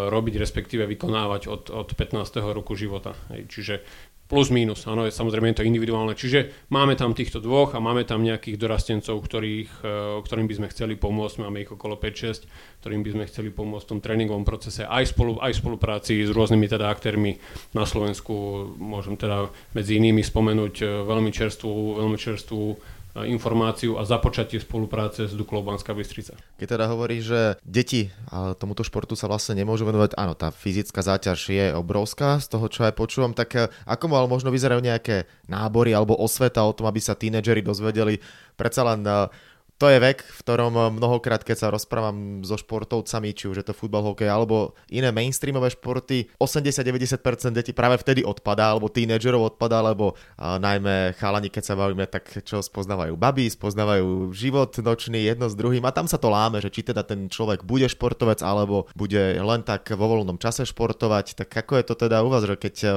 robiť, 0.08 0.34
respektíve 0.40 0.88
vykonávať 0.88 1.50
od, 1.50 1.62
od 1.68 1.88
15. 1.92 2.40
roku 2.54 2.72
života. 2.72 3.12
Čiže 3.28 3.84
Plus 4.24 4.48
minus, 4.48 4.88
áno, 4.88 5.04
je, 5.04 5.12
samozrejme 5.12 5.52
je 5.52 5.60
to 5.60 5.68
individuálne. 5.68 6.16
Čiže 6.16 6.66
máme 6.72 6.96
tam 6.96 7.12
týchto 7.12 7.44
dvoch 7.44 7.76
a 7.76 7.84
máme 7.84 8.08
tam 8.08 8.24
nejakých 8.24 8.56
dorastencov, 8.56 9.20
ktorých, 9.20 9.84
e, 9.84 10.24
ktorým 10.24 10.48
by 10.48 10.54
sme 10.56 10.68
chceli 10.72 10.96
pomôcť, 10.96 11.44
máme 11.44 11.60
ich 11.60 11.68
okolo 11.68 12.00
5-6, 12.00 12.48
ktorým 12.80 13.04
by 13.04 13.10
sme 13.12 13.24
chceli 13.28 13.52
pomôcť 13.52 13.84
v 13.84 13.90
tom 13.92 14.00
tréningovom 14.00 14.48
procese 14.48 14.88
aj, 14.88 15.12
spolu, 15.12 15.36
aj 15.44 15.52
v 15.52 15.60
spolupráci 15.60 16.24
s 16.24 16.32
rôznymi 16.32 16.66
teda 16.72 16.88
aktérmi 16.88 17.36
na 17.76 17.84
Slovensku. 17.84 18.32
Môžem 18.80 19.20
teda 19.20 19.52
medzi 19.76 20.00
inými 20.00 20.24
spomenúť 20.24 20.74
e, 20.80 20.84
veľmi 21.04 21.28
čerstvú, 21.28 22.00
veľmi 22.00 22.16
čerstvú 22.16 22.80
informáciu 23.22 23.94
a 23.94 24.02
započatie 24.02 24.58
spolupráce 24.58 25.30
s 25.30 25.38
Duklou 25.38 25.62
Banská 25.62 25.94
Bystrica. 25.94 26.34
Keď 26.58 26.66
teda 26.66 26.90
hovorí, 26.90 27.22
že 27.22 27.54
deti 27.62 28.10
tomuto 28.58 28.82
športu 28.82 29.14
sa 29.14 29.30
vlastne 29.30 29.54
nemôžu 29.62 29.86
venovať, 29.86 30.18
áno, 30.18 30.34
tá 30.34 30.50
fyzická 30.50 30.98
záťaž 30.98 31.38
je 31.46 31.66
obrovská, 31.78 32.42
z 32.42 32.50
toho, 32.50 32.66
čo 32.66 32.82
aj 32.82 32.98
počúvam, 32.98 33.30
tak 33.30 33.54
e, 33.54 33.70
ako 33.86 34.10
mal 34.10 34.26
možno 34.26 34.50
vyzerajú 34.50 34.82
nejaké 34.82 35.30
nábory 35.46 35.94
alebo 35.94 36.18
osveta 36.18 36.66
o 36.66 36.74
tom, 36.74 36.90
aby 36.90 36.98
sa 36.98 37.14
tínedžeri 37.14 37.62
dozvedeli 37.62 38.18
predsa 38.58 38.82
len 38.82 39.06
e, 39.06 39.30
to 39.74 39.90
je 39.90 39.98
vek, 39.98 40.22
v 40.22 40.38
ktorom 40.46 40.74
eh, 40.78 40.84
mnohokrát, 40.94 41.42
keď 41.42 41.56
sa 41.58 41.68
rozprávam 41.72 42.46
so 42.46 42.54
športovcami, 42.54 43.34
či 43.34 43.50
už 43.50 43.60
je 43.62 43.66
to 43.66 43.74
futbal, 43.74 44.06
hokej 44.06 44.30
alebo 44.30 44.78
iné 44.86 45.10
mainstreamové 45.10 45.74
športy, 45.74 46.30
80-90% 46.38 47.52
detí 47.52 47.74
práve 47.74 47.98
vtedy 47.98 48.22
odpadá, 48.22 48.70
alebo 48.70 48.86
tínedžerov 48.86 49.54
odpadá, 49.54 49.82
lebo 49.82 50.14
a, 50.38 50.62
najmä 50.62 51.18
chalani, 51.18 51.50
keď 51.50 51.64
sa 51.66 51.74
bavíme, 51.74 52.06
tak 52.06 52.46
čo 52.46 52.62
spoznávajú 52.62 53.18
baby, 53.18 53.50
spoznávajú 53.50 54.30
život 54.30 54.70
nočný 54.78 55.26
jedno 55.26 55.50
s 55.50 55.58
druhým. 55.58 55.82
A 55.84 55.94
tam 55.94 56.06
sa 56.06 56.22
to 56.22 56.30
láme, 56.30 56.62
že 56.62 56.70
či 56.70 56.86
teda 56.86 57.02
ten 57.02 57.26
človek 57.26 57.66
bude 57.66 57.90
športovec 57.90 58.40
alebo 58.46 58.86
bude 58.94 59.36
len 59.36 59.60
tak 59.66 59.90
vo 59.92 60.06
voľnom 60.06 60.38
čase 60.38 60.62
športovať, 60.64 61.34
tak 61.44 61.50
ako 61.50 61.82
je 61.82 61.84
to 61.84 61.94
teda 61.98 62.22
u 62.22 62.30
vás, 62.30 62.46
že 62.46 62.54
keď 62.54 62.74
eh, 62.86 62.92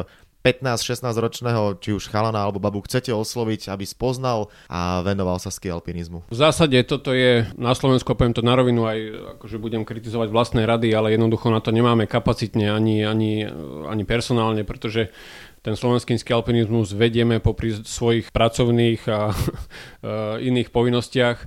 15-16 0.47 1.03
ročného, 1.19 1.75
či 1.83 1.91
už 1.91 2.07
chalana 2.07 2.47
alebo 2.47 2.63
babu 2.63 2.79
chcete 2.79 3.11
osloviť, 3.11 3.67
aby 3.67 3.83
spoznal 3.83 4.47
a 4.71 5.03
venoval 5.03 5.43
sa 5.43 5.51
ski 5.51 5.67
alpinizmu? 5.67 6.23
V 6.31 6.37
zásade 6.39 6.79
toto 6.87 7.11
je 7.11 7.43
na 7.59 7.75
Slovensku, 7.75 8.15
poviem 8.15 8.31
to 8.31 8.39
na 8.39 8.55
rovinu, 8.55 8.87
aj 8.87 8.99
akože 9.35 9.59
budem 9.59 9.83
kritizovať 9.83 10.31
vlastné 10.31 10.63
rady, 10.63 10.95
ale 10.95 11.19
jednoducho 11.19 11.51
na 11.51 11.59
to 11.59 11.75
nemáme 11.75 12.07
kapacitne 12.07 12.71
ani, 12.71 13.03
ani, 13.03 13.43
ani 13.91 14.03
personálne, 14.07 14.63
pretože 14.63 15.11
ten 15.67 15.75
slovenský 15.75 16.31
alpinizmus 16.31 16.95
vedieme 16.95 17.43
popri 17.43 17.75
svojich 17.75 18.31
pracovných 18.31 19.03
a 19.17 19.35
iných 20.39 20.71
povinnostiach 20.71 21.37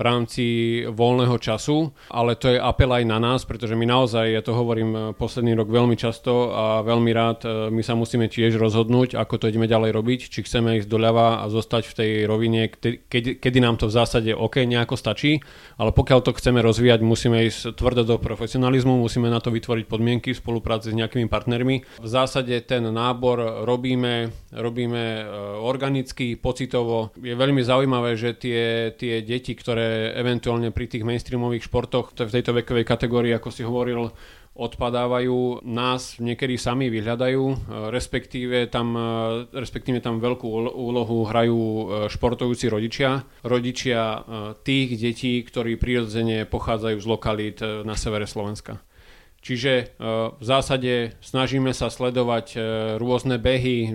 v 0.00 0.08
rámci 0.08 0.44
voľného 0.88 1.36
času, 1.36 1.92
ale 2.08 2.32
to 2.32 2.48
je 2.48 2.56
apel 2.56 2.88
aj 2.88 3.04
na 3.04 3.20
nás, 3.20 3.44
pretože 3.44 3.76
my 3.76 3.84
naozaj, 3.84 4.32
ja 4.32 4.40
to 4.40 4.56
hovorím 4.56 4.90
eh, 4.96 5.02
posledný 5.12 5.52
rok 5.52 5.68
veľmi 5.68 5.92
často 6.00 6.56
a 6.56 6.80
veľmi 6.80 7.12
rád, 7.12 7.38
eh, 7.44 7.50
my 7.68 7.84
sa 7.84 7.92
musíme 7.92 8.32
tiež 8.32 8.56
rozhodnúť, 8.56 9.20
ako 9.20 9.44
to 9.44 9.52
ideme 9.52 9.68
ďalej 9.68 9.92
robiť, 9.92 10.20
či 10.32 10.40
chceme 10.40 10.80
ísť 10.80 10.88
doľava 10.88 11.44
a 11.44 11.52
zostať 11.52 11.92
v 11.92 11.96
tej 12.00 12.10
rovine, 12.24 12.72
kedy, 12.72 13.36
kedy 13.44 13.58
nám 13.60 13.76
to 13.76 13.92
v 13.92 13.96
zásade 14.00 14.32
OK 14.32 14.64
nejako 14.64 14.96
stačí, 14.96 15.44
ale 15.76 15.92
pokiaľ 15.92 16.24
to 16.24 16.32
chceme 16.32 16.64
rozvíjať, 16.64 17.04
musíme 17.04 17.44
ísť 17.44 17.76
tvrdo 17.76 18.08
do 18.08 18.16
profesionalizmu, 18.16 19.04
musíme 19.04 19.28
na 19.28 19.44
to 19.44 19.52
vytvoriť 19.52 19.84
podmienky 19.84 20.32
v 20.32 20.40
spolupráci 20.40 20.96
s 20.96 20.96
nejakými 20.96 21.28
partnermi. 21.28 22.00
V 22.00 22.08
zásade 22.08 22.56
ten 22.64 22.88
nábor 22.88 23.68
robíme, 23.70 24.34
robíme 24.50 25.04
eh, 25.22 25.24
organicky, 25.62 26.34
pocitovo. 26.34 27.14
Je 27.14 27.38
veľmi 27.38 27.62
zaujímavé, 27.62 28.18
že 28.18 28.34
tie, 28.34 28.90
tie 28.98 29.22
deti, 29.22 29.54
ktoré 29.54 30.10
eventuálne 30.18 30.74
pri 30.74 30.90
tých 30.90 31.06
mainstreamových 31.06 31.70
športoch 31.70 32.10
v 32.18 32.34
tejto 32.34 32.50
vekovej 32.50 32.82
kategórii, 32.82 33.30
ako 33.30 33.48
si 33.54 33.62
hovoril, 33.62 34.10
odpadávajú, 34.50 35.62
nás 35.62 36.18
niekedy 36.18 36.58
sami 36.58 36.90
vyhľadajú, 36.90 37.70
respektíve 37.94 38.66
tam, 38.66 38.92
respektíve 39.54 40.02
tam 40.02 40.18
veľkú 40.18 40.44
úlohu 40.74 41.24
hrajú 41.30 41.56
e, 41.56 41.84
športujúci 42.10 42.66
rodičia. 42.66 43.24
Rodičia 43.46 44.02
e, 44.02 44.18
tých 44.66 44.98
detí, 44.98 45.40
ktorí 45.46 45.78
prirodzene 45.78 46.50
pochádzajú 46.50 46.98
z 46.98 47.06
lokalít 47.06 47.58
e, 47.62 47.86
na 47.86 47.94
severe 47.94 48.26
Slovenska. 48.26 48.82
Čiže 49.40 49.96
v 50.36 50.44
zásade 50.44 51.16
snažíme 51.24 51.72
sa 51.72 51.88
sledovať 51.88 52.60
rôzne 53.00 53.40
behy, 53.40 53.88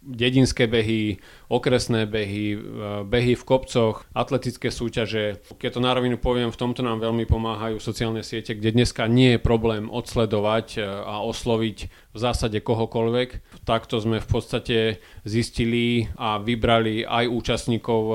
dedinské 0.00 0.64
behy, 0.64 1.20
okresné 1.52 2.08
behy, 2.08 2.56
e, 2.56 2.58
behy 3.04 3.36
v 3.36 3.44
kopcoch, 3.44 4.08
atletické 4.16 4.72
súťaže. 4.72 5.44
Keď 5.60 5.70
to 5.76 5.80
na 5.84 5.92
rovinu 5.92 6.16
poviem, 6.16 6.48
v 6.48 6.60
tomto 6.60 6.80
nám 6.80 7.04
veľmi 7.04 7.28
pomáhajú 7.28 7.76
sociálne 7.76 8.24
siete, 8.24 8.56
kde 8.56 8.72
dneska 8.72 9.04
nie 9.06 9.36
je 9.36 9.44
problém 9.44 9.92
odsledovať 9.92 10.66
e, 10.76 10.88
a 10.88 11.20
osloviť 11.20 12.09
v 12.10 12.18
zásade 12.18 12.58
kohokoľvek. 12.58 13.62
Takto 13.62 14.02
sme 14.02 14.18
v 14.18 14.28
podstate 14.28 14.78
zistili 15.22 16.10
a 16.18 16.42
vybrali 16.42 17.06
aj 17.06 17.30
účastníkov, 17.30 18.00
e, 18.02 18.14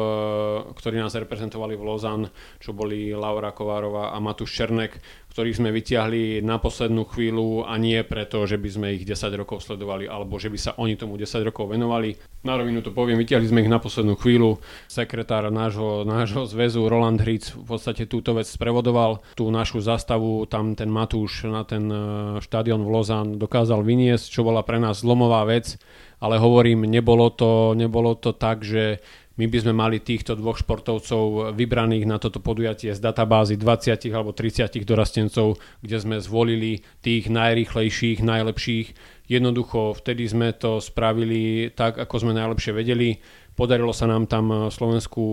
ktorí 0.76 1.00
nás 1.00 1.16
reprezentovali 1.16 1.80
v 1.80 1.86
Lozan, 1.88 2.22
čo 2.60 2.76
boli 2.76 3.16
Laura 3.16 3.56
Kovárová 3.56 4.12
a 4.12 4.20
Matúš 4.20 4.52
Černek, 4.52 5.00
ktorých 5.36 5.60
sme 5.60 5.76
vyťahli 5.76 6.40
na 6.48 6.64
poslednú 6.64 7.04
chvíľu 7.12 7.68
a 7.68 7.76
nie 7.76 8.00
preto, 8.08 8.48
že 8.48 8.56
by 8.56 8.70
sme 8.72 8.88
ich 8.96 9.04
10 9.04 9.36
rokov 9.36 9.68
sledovali 9.68 10.08
alebo 10.08 10.40
že 10.40 10.48
by 10.48 10.56
sa 10.56 10.72
oni 10.80 10.96
tomu 10.96 11.20
10 11.20 11.44
rokov 11.44 11.76
venovali. 11.76 12.16
Na 12.48 12.56
rovinu 12.56 12.80
to 12.80 12.96
poviem, 12.96 13.20
vyťahli 13.20 13.52
sme 13.52 13.60
ich 13.64 13.72
na 13.72 13.84
poslednú 13.84 14.16
chvíľu. 14.16 14.64
Sekretár 14.88 15.52
nášho, 15.52 16.08
nášho 16.08 16.48
zväzu 16.48 16.88
Roland 16.88 17.20
Hric 17.20 17.52
v 17.52 17.68
podstate 17.68 18.08
túto 18.08 18.32
vec 18.32 18.48
sprevodoval. 18.48 19.20
Tú 19.36 19.52
našu 19.52 19.84
zastavu, 19.84 20.48
tam 20.48 20.72
ten 20.72 20.88
Matúš 20.88 21.52
na 21.52 21.68
ten 21.68 21.84
e, 21.92 22.00
štadión 22.40 22.88
v 22.88 22.96
Lozán 22.96 23.36
dokázal 23.36 23.84
vyniesť, 23.86 24.26
čo 24.28 24.42
bola 24.42 24.66
pre 24.66 24.82
nás 24.82 25.06
zlomová 25.06 25.46
vec. 25.46 25.78
Ale 26.20 26.42
hovorím, 26.42 26.90
nebolo 26.90 27.30
to, 27.30 27.78
nebolo 27.78 28.18
to 28.18 28.34
tak, 28.34 28.66
že 28.66 29.00
my 29.36 29.52
by 29.52 29.58
sme 29.60 29.74
mali 29.76 30.00
týchto 30.00 30.40
dvoch 30.40 30.56
športovcov 30.64 31.52
vybraných 31.60 32.08
na 32.08 32.16
toto 32.24 32.40
podujatie 32.40 32.96
z 32.96 33.04
databázy 33.04 33.60
20 33.60 34.08
alebo 34.16 34.32
30 34.32 34.80
dorastencov, 34.88 35.60
kde 35.84 35.98
sme 36.00 36.16
zvolili 36.24 36.88
tých 37.04 37.28
najrýchlejších, 37.28 38.24
najlepších. 38.24 38.88
Jednoducho 39.28 39.92
vtedy 40.00 40.24
sme 40.24 40.56
to 40.56 40.80
spravili 40.80 41.68
tak, 41.76 42.00
ako 42.00 42.16
sme 42.24 42.32
najlepšie 42.32 42.72
vedeli. 42.72 43.20
Podarilo 43.56 43.96
sa 43.96 44.04
nám 44.04 44.28
tam 44.28 44.68
slovenskú, 44.68 45.26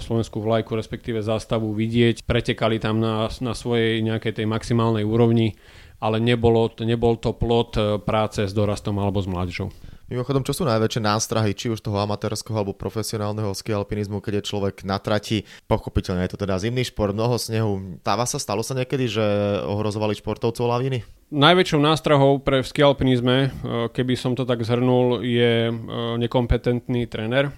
slovenskú 0.00 0.40
vlajku, 0.40 0.72
respektíve 0.72 1.20
zástavu 1.20 1.76
vidieť. 1.76 2.24
Pretekali 2.24 2.80
tam 2.80 3.04
na, 3.04 3.28
na 3.44 3.52
svojej 3.52 4.00
nejakej 4.00 4.40
tej 4.40 4.46
maximálnej 4.48 5.04
úrovni, 5.04 5.60
ale 6.00 6.24
nebolo, 6.24 6.72
nebol 6.80 7.20
to 7.20 7.36
plot 7.36 8.02
práce 8.08 8.48
s 8.48 8.56
dorastom 8.56 8.96
alebo 8.96 9.20
s 9.20 9.28
mládežou. 9.28 9.68
Mimochodom, 10.10 10.42
čo 10.42 10.56
sú 10.56 10.66
najväčšie 10.66 11.06
nástrahy, 11.06 11.54
či 11.54 11.70
už 11.70 11.86
toho 11.86 12.00
amatérskeho 12.02 12.58
alebo 12.58 12.74
profesionálneho 12.74 13.54
ski 13.54 13.76
alpinizmu, 13.76 14.18
keď 14.18 14.42
je 14.42 14.48
človek 14.50 14.82
na 14.82 14.98
trati? 14.98 15.46
Pochopiteľne 15.70 16.26
je 16.26 16.34
to 16.34 16.42
teda 16.42 16.58
zimný 16.58 16.82
šport, 16.82 17.14
mnoho 17.14 17.38
snehu. 17.38 18.00
Táva 18.02 18.26
sa, 18.26 18.42
stalo 18.42 18.66
sa 18.66 18.74
niekedy, 18.74 19.06
že 19.06 19.22
ohrozovali 19.68 20.18
športovcov 20.18 20.66
laviny? 20.66 21.19
Najväčšou 21.30 21.78
nástrahou 21.78 22.42
pre 22.42 22.58
v 22.58 22.66
skialpinizme, 22.66 23.36
e, 23.38 23.48
keby 23.94 24.18
som 24.18 24.34
to 24.34 24.42
tak 24.42 24.66
zhrnul, 24.66 25.22
je 25.22 25.70
e, 25.70 25.72
nekompetentný 26.18 27.06
tréner. 27.06 27.54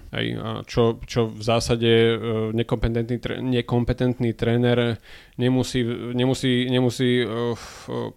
Čo, 0.68 1.00
čo 1.08 1.32
v 1.32 1.40
zásade 1.40 1.88
e, 1.88 2.14
nekompetentný, 2.52 3.16
nekompetentný 3.40 4.36
tréner 4.36 5.00
nemusí, 5.40 5.88
nemusí, 6.12 6.68
nemusí 6.68 7.24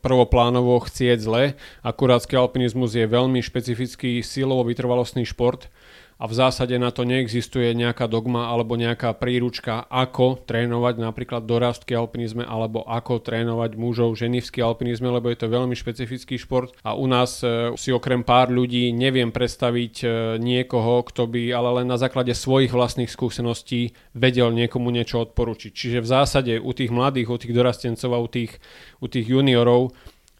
prvoplánovo 0.03 0.75
chcieť 0.83 1.23
zle. 1.23 1.55
Akurát 1.87 2.19
skialpinizmus 2.19 2.91
je 2.91 3.07
veľmi 3.07 3.39
špecifický 3.39 4.19
silovo-vytrvalostný 4.27 5.23
šport, 5.23 5.71
a 6.15 6.23
v 6.31 6.33
zásade 6.33 6.79
na 6.79 6.95
to 6.95 7.03
neexistuje 7.03 7.75
nejaká 7.75 8.07
dogma 8.07 8.47
alebo 8.47 8.79
nejaká 8.79 9.11
príručka, 9.19 9.83
ako 9.91 10.39
trénovať 10.47 10.95
napríklad 11.03 11.43
dorastky 11.43 11.91
alpinizme 11.91 12.47
alebo 12.47 12.87
ako 12.87 13.19
trénovať 13.19 13.75
mužov, 13.75 14.15
ženy 14.15 14.39
v 14.39 14.63
alpinizme, 14.63 15.11
lebo 15.11 15.27
je 15.27 15.43
to 15.43 15.51
veľmi 15.51 15.75
špecifický 15.75 16.39
šport 16.39 16.71
a 16.87 16.95
u 16.95 17.03
nás 17.11 17.43
e, 17.43 17.75
si 17.75 17.91
okrem 17.91 18.23
pár 18.23 18.47
ľudí 18.47 18.95
neviem 18.95 19.35
predstaviť 19.35 19.95
e, 20.01 20.07
niekoho, 20.39 21.03
kto 21.03 21.27
by 21.27 21.51
ale 21.51 21.83
len 21.83 21.87
na 21.91 21.99
základe 21.99 22.31
svojich 22.31 22.71
vlastných 22.71 23.11
skúseností 23.11 23.91
vedel 24.15 24.55
niekomu 24.55 24.87
niečo 24.95 25.27
odporučiť. 25.27 25.71
Čiže 25.75 25.99
v 25.99 26.07
zásade 26.07 26.53
u 26.63 26.71
tých 26.71 26.95
mladých, 26.95 27.27
u 27.27 27.37
tých 27.37 27.51
dorastencov 27.51 28.11
a 28.15 28.23
u 28.23 28.27
tých, 28.31 28.55
u 29.03 29.07
tých 29.11 29.27
juniorov 29.27 29.91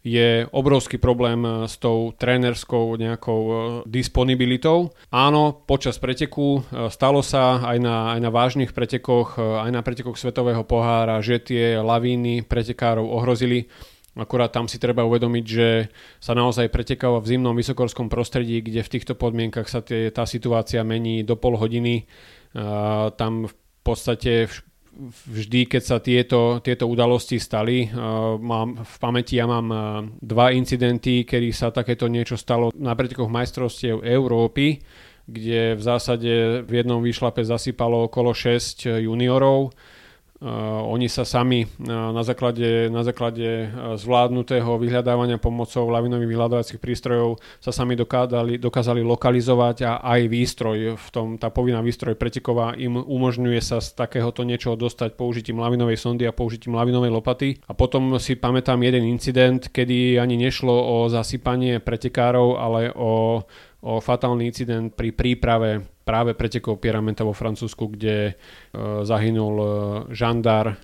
je 0.06 0.46
obrovský 0.54 1.02
problém 1.02 1.42
eh, 1.42 1.66
s 1.66 1.82
tou 1.82 2.14
trénerskou 2.14 2.94
nejakou 2.94 3.40
eh, 3.42 3.58
disponibilitou. 3.90 4.94
Áno, 5.10 5.66
počas 5.66 5.98
preteku 5.98 6.62
eh, 6.62 6.86
stalo 6.94 7.26
sa 7.26 7.58
aj 7.66 7.78
na, 7.82 8.14
aj 8.14 8.20
na 8.22 8.30
vážnych 8.30 8.70
pretekoch, 8.70 9.42
aj 9.42 9.70
na 9.74 9.82
pretekoch 9.82 10.14
Svetového 10.14 10.62
pohára, 10.62 11.18
že 11.18 11.42
tie 11.42 11.82
lavíny 11.82 12.46
pretekárov 12.46 13.02
ohrozili. 13.02 13.66
Akurát 14.16 14.48
tam 14.48 14.64
si 14.64 14.80
treba 14.80 15.04
uvedomiť, 15.04 15.44
že 15.44 15.92
sa 16.22 16.32
naozaj 16.32 16.72
pretekáva 16.72 17.20
v 17.20 17.36
zimnom 17.36 17.52
vysokorskom 17.52 18.08
prostredí, 18.08 18.64
kde 18.64 18.80
v 18.80 18.92
týchto 18.96 19.12
podmienkach 19.12 19.68
sa 19.68 19.84
tie, 19.84 20.08
tá 20.08 20.24
situácia 20.24 20.80
mení 20.80 21.20
do 21.20 21.36
pol 21.36 21.60
hodiny. 21.60 22.08
Uh, 22.56 23.12
tam 23.20 23.44
v 23.44 23.54
podstate 23.84 24.48
vždy, 25.28 25.68
keď 25.68 25.82
sa 25.82 25.98
tieto, 26.00 26.64
tieto 26.64 26.88
udalosti 26.88 27.36
stali, 27.36 27.86
uh, 27.86 28.40
mám 28.40 28.80
v 28.80 28.94
pamäti, 28.96 29.36
ja 29.36 29.44
mám 29.44 29.66
uh, 29.68 29.80
dva 30.18 30.50
incidenty, 30.50 31.28
kedy 31.28 31.52
sa 31.52 31.68
takéto 31.68 32.08
niečo 32.08 32.34
stalo 32.40 32.72
na 32.74 32.96
pretekoch 32.96 33.28
majstrovstiev 33.28 34.00
Európy, 34.02 34.80
kde 35.26 35.74
v 35.74 35.82
zásade 35.82 36.62
v 36.64 36.72
jednom 36.72 37.02
výšlape 37.02 37.42
zasypalo 37.42 38.06
okolo 38.06 38.30
6 38.30 38.86
juniorov 39.02 39.74
Uh, 40.36 40.84
oni 40.92 41.08
sa 41.08 41.24
sami 41.24 41.64
uh, 41.64 42.12
na 42.12 42.20
základe, 42.20 42.92
na 42.92 43.00
základe 43.00 43.72
uh, 43.72 43.96
zvládnutého 43.96 44.68
vyhľadávania 44.76 45.40
pomocou 45.40 45.88
lavinových 45.88 46.28
vyhľadávacích 46.28 46.76
prístrojov 46.76 47.40
sa 47.56 47.72
sami 47.72 47.96
dokázali, 47.96 48.60
dokázali 48.60 49.00
lokalizovať 49.00 49.76
a 49.88 49.92
aj 50.04 50.20
výstroj, 50.28 51.00
v 51.00 51.08
tom, 51.08 51.40
tá 51.40 51.48
povinná 51.48 51.80
výstroj 51.80 52.20
preteková 52.20 52.76
im 52.76 53.00
umožňuje 53.00 53.64
sa 53.64 53.80
z 53.80 53.96
takéhoto 53.96 54.44
niečoho 54.44 54.76
dostať 54.76 55.16
použitím 55.16 55.56
lavinovej 55.56 55.96
sondy 55.96 56.28
a 56.28 56.36
použitím 56.36 56.76
lavinovej 56.76 57.16
lopaty. 57.16 57.56
A 57.64 57.72
potom 57.72 58.20
si 58.20 58.36
pamätám 58.36 58.84
jeden 58.84 59.08
incident, 59.08 59.72
kedy 59.72 60.20
ani 60.20 60.36
nešlo 60.36 60.76
o 60.76 60.96
zasypanie 61.08 61.80
pretekárov, 61.80 62.60
ale 62.60 62.92
o 62.92 63.40
o 63.84 64.00
fatálny 64.00 64.48
incident 64.48 64.94
pri 64.94 65.12
príprave 65.12 65.84
práve 66.06 66.38
pretekov 66.38 66.78
Pieramenta 66.78 67.26
vo 67.26 67.34
Francúzsku, 67.34 67.90
kde 67.90 68.30
e, 68.30 68.32
zahynul 69.02 69.54
e, 69.58 69.68
žandár, 70.14 70.66
e, 70.70 70.74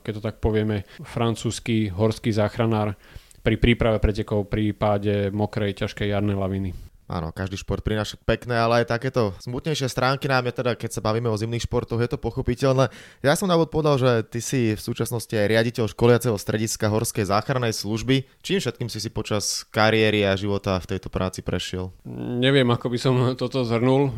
keď 0.00 0.12
to 0.16 0.22
tak 0.24 0.36
povieme, 0.40 0.88
francúzsky 1.04 1.92
horský 1.92 2.32
záchranár 2.32 2.96
pri 3.44 3.60
príprave 3.60 4.00
pretekov 4.00 4.48
pri 4.48 4.72
páde 4.72 5.28
mokrej 5.28 5.84
ťažkej 5.84 6.08
jarnej 6.16 6.36
laviny. 6.36 6.89
Áno, 7.10 7.34
každý 7.34 7.58
šport 7.58 7.82
prináša 7.82 8.14
pekné, 8.22 8.54
ale 8.54 8.86
aj 8.86 8.94
takéto 8.94 9.34
smutnejšie 9.42 9.90
stránky 9.90 10.30
nám 10.30 10.46
je 10.46 10.62
teda, 10.62 10.78
keď 10.78 10.90
sa 10.94 11.02
bavíme 11.02 11.26
o 11.26 11.34
zimných 11.34 11.66
športoch, 11.66 11.98
je 11.98 12.06
to 12.06 12.22
pochopiteľné. 12.22 12.86
Ja 13.26 13.34
som 13.34 13.50
na 13.50 13.58
úvod 13.58 13.74
povedal, 13.74 13.98
že 13.98 14.22
ty 14.30 14.38
si 14.38 14.78
v 14.78 14.80
súčasnosti 14.80 15.34
aj 15.34 15.50
riaditeľ 15.50 15.90
školiaceho 15.90 16.38
strediska 16.38 16.86
Horskej 16.86 17.26
záchrannej 17.26 17.74
služby. 17.74 18.30
Čím 18.46 18.62
všetkým 18.62 18.86
si 18.86 19.02
si 19.02 19.10
počas 19.10 19.66
kariéry 19.74 20.22
a 20.22 20.38
života 20.38 20.78
v 20.78 20.86
tejto 20.94 21.10
práci 21.10 21.42
prešiel? 21.42 21.90
Neviem, 22.38 22.70
ako 22.70 22.86
by 22.86 22.98
som 23.02 23.14
toto 23.34 23.66
zhrnul. 23.66 24.02
E, 24.06 24.12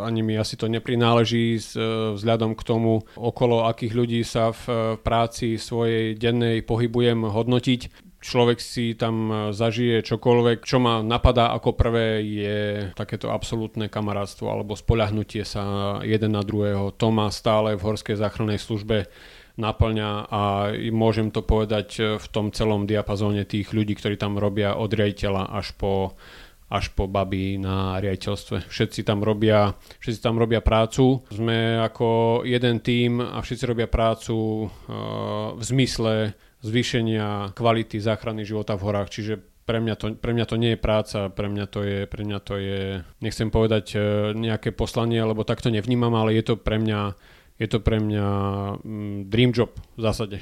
ani 0.00 0.24
mi 0.24 0.40
asi 0.40 0.56
to 0.56 0.72
neprináleží 0.72 1.60
e, 1.60 1.62
vzhľadom 2.16 2.56
k 2.56 2.62
tomu, 2.64 3.04
okolo 3.20 3.68
akých 3.68 3.92
ľudí 3.92 4.20
sa 4.24 4.56
v 4.56 4.96
práci 5.04 5.60
svojej 5.60 6.16
dennej 6.16 6.64
pohybujem 6.64 7.28
hodnotiť 7.28 8.11
človek 8.22 8.62
si 8.62 8.94
tam 8.94 9.28
e, 9.28 9.34
zažije 9.50 10.06
čokoľvek. 10.06 10.62
Čo 10.62 10.78
ma 10.78 11.02
napadá 11.02 11.50
ako 11.52 11.74
prvé 11.74 12.22
je 12.22 12.58
takéto 12.94 13.34
absolútne 13.34 13.90
kamarátstvo 13.90 14.46
alebo 14.46 14.78
spoľahnutie 14.78 15.42
sa 15.42 15.98
jeden 16.06 16.38
na 16.38 16.46
druhého. 16.46 16.94
To 16.96 17.10
má 17.10 17.28
stále 17.34 17.74
v 17.74 17.82
horskej 17.82 18.16
záchrannej 18.16 18.62
službe 18.62 19.10
naplňa 19.52 20.32
a 20.32 20.72
môžem 20.94 21.28
to 21.28 21.44
povedať 21.44 21.88
e, 21.98 22.02
v 22.16 22.26
tom 22.30 22.54
celom 22.54 22.86
diapazóne 22.86 23.42
tých 23.44 23.74
ľudí, 23.74 23.98
ktorí 23.98 24.14
tam 24.16 24.38
robia 24.38 24.78
od 24.78 24.88
riaditeľa 24.88 25.52
až 25.52 25.74
po 25.76 26.16
až 26.72 26.88
po 26.96 27.04
baby 27.04 27.60
na 27.60 28.00
riaditeľstve. 28.00 28.64
Všetci 28.72 29.04
tam 29.04 29.20
robia, 29.20 29.76
všetci 30.00 30.24
tam 30.24 30.40
robia 30.40 30.64
prácu. 30.64 31.20
Sme 31.28 31.76
ako 31.76 32.40
jeden 32.48 32.80
tím 32.80 33.20
a 33.20 33.44
všetci 33.44 33.68
robia 33.68 33.84
prácu 33.92 34.32
uh, 34.32 35.52
v 35.52 35.60
zmysle 35.60 36.32
zvýšenia 36.62 37.52
kvality 37.52 37.98
záchrany 37.98 38.46
života 38.46 38.78
v 38.78 38.84
horách. 38.86 39.10
Čiže 39.10 39.42
pre 39.62 39.78
mňa, 39.78 39.94
to, 39.94 40.06
pre 40.18 40.34
mňa 40.34 40.46
to 40.46 40.56
nie 40.58 40.74
je 40.74 40.80
práca, 40.80 41.30
pre 41.30 41.46
mňa 41.46 41.66
to 41.70 41.80
je, 41.86 41.98
pre 42.06 42.22
mňa 42.26 42.38
to 42.42 42.54
je, 42.58 43.02
nechcem 43.22 43.50
povedať 43.50 43.94
e, 43.94 43.98
nejaké 44.34 44.74
poslanie, 44.74 45.22
lebo 45.22 45.46
takto 45.46 45.70
nevnímam, 45.70 46.14
ale 46.18 46.34
je 46.34 46.42
to 46.42 46.54
pre 46.58 46.82
mňa, 46.82 47.14
je 47.62 47.68
to 47.70 47.78
pre 47.78 48.02
mňa 48.02 48.26
mm, 48.82 49.30
dream 49.30 49.50
job 49.54 49.70
v 49.98 50.00
zásade. 50.02 50.38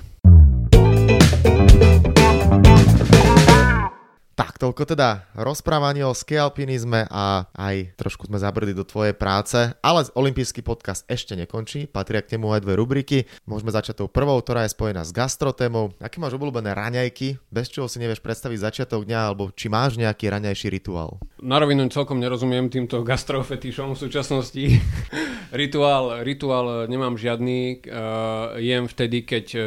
Tak, 4.40 4.56
toľko 4.56 4.96
teda 4.96 5.28
rozprávanie 5.36 6.00
o 6.00 6.16
skialpinizme 6.16 7.04
a 7.12 7.44
aj 7.52 7.92
trošku 8.00 8.24
sme 8.24 8.40
zabrali 8.40 8.72
do 8.72 8.88
tvojej 8.88 9.12
práce, 9.12 9.76
ale 9.84 10.08
olimpijský 10.16 10.64
podcast 10.64 11.04
ešte 11.12 11.36
nekončí, 11.36 11.84
patria 11.84 12.24
k 12.24 12.40
nemu 12.40 12.56
aj 12.56 12.64
dve 12.64 12.72
rubriky. 12.80 13.28
Môžeme 13.44 13.68
začať 13.68 14.00
tou 14.00 14.08
prvou, 14.08 14.40
ktorá 14.40 14.64
je 14.64 14.72
spojená 14.72 15.04
s 15.04 15.12
gastrotémou. 15.12 15.92
Aké 16.00 16.24
máš 16.24 16.40
obľúbené 16.40 16.72
raňajky, 16.72 17.36
bez 17.52 17.68
čoho 17.68 17.84
si 17.84 18.00
nevieš 18.00 18.24
predstaviť 18.24 18.64
začiatok 18.64 19.04
dňa, 19.04 19.20
alebo 19.28 19.52
či 19.52 19.68
máš 19.68 20.00
nejaký 20.00 20.32
raňajší 20.32 20.72
rituál? 20.72 21.20
Na 21.44 21.60
rovinu 21.60 21.84
celkom 21.92 22.16
nerozumiem 22.16 22.72
týmto 22.72 23.04
gastrofetišom 23.12 23.92
v 23.92 24.00
súčasnosti. 24.00 24.64
rituál, 25.60 26.24
rituál 26.24 26.88
nemám 26.88 27.20
žiadny. 27.20 27.84
Uh, 27.84 28.56
jem 28.56 28.88
vtedy, 28.88 29.20
keď 29.20 29.46
uh, 29.52 29.62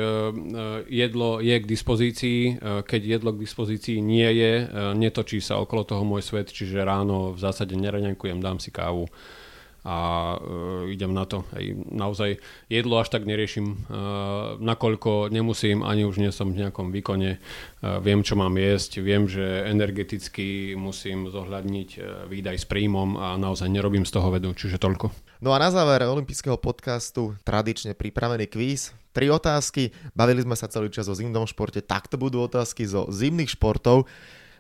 jedlo 0.90 1.46
je 1.46 1.56
k 1.62 1.66
dispozícii, 1.70 2.40
uh, 2.58 2.82
keď 2.82 3.22
jedlo 3.22 3.38
k 3.38 3.42
dispozícii 3.46 4.02
nie 4.02 4.30
je, 4.34 4.63
E, 4.64 4.96
netočí 4.98 5.44
sa 5.44 5.60
okolo 5.60 5.84
toho 5.84 6.04
môj 6.08 6.24
svet, 6.24 6.50
čiže 6.50 6.82
ráno 6.82 7.36
v 7.36 7.40
zásade 7.40 7.76
neraňankujem, 7.76 8.40
dám 8.40 8.58
si 8.64 8.72
kávu 8.72 9.12
a 9.84 9.96
uh, 10.40 10.88
idem 10.88 11.12
na 11.12 11.28
to. 11.28 11.44
Hej, 11.60 11.76
naozaj 11.92 12.40
jedlo 12.72 13.04
až 13.04 13.12
tak 13.12 13.28
neriešim, 13.28 13.68
uh, 13.68 14.56
nakoľko 14.56 15.28
nemusím, 15.28 15.84
ani 15.84 16.08
už 16.08 16.24
nie 16.24 16.32
som 16.32 16.56
v 16.56 16.64
nejakom 16.64 16.96
výkone. 16.96 17.36
Uh, 17.84 18.00
viem, 18.00 18.24
čo 18.24 18.40
mám 18.40 18.56
jesť, 18.56 19.04
viem, 19.04 19.28
že 19.28 19.44
energeticky 19.68 20.80
musím 20.80 21.28
zohľadniť 21.28 21.90
uh, 22.00 22.04
výdaj 22.32 22.64
s 22.64 22.66
príjmom 22.66 23.20
a 23.20 23.36
naozaj 23.36 23.68
nerobím 23.68 24.08
z 24.08 24.16
toho 24.16 24.32
vedu, 24.32 24.56
čiže 24.56 24.80
toľko. 24.80 25.12
No 25.44 25.52
a 25.52 25.60
na 25.60 25.68
záver 25.68 26.08
olympijského 26.08 26.56
podcastu 26.56 27.36
tradične 27.44 27.92
pripravený 27.92 28.48
kvíz. 28.48 28.96
Tri 29.12 29.28
otázky, 29.28 29.92
bavili 30.16 30.42
sme 30.42 30.56
sa 30.56 30.72
celý 30.72 30.90
čas 30.90 31.12
o 31.12 31.14
zimnom 31.14 31.44
športe, 31.44 31.84
takto 31.84 32.16
budú 32.16 32.48
otázky 32.48 32.88
zo 32.88 33.12
zimných 33.12 33.52
športov. 33.52 34.08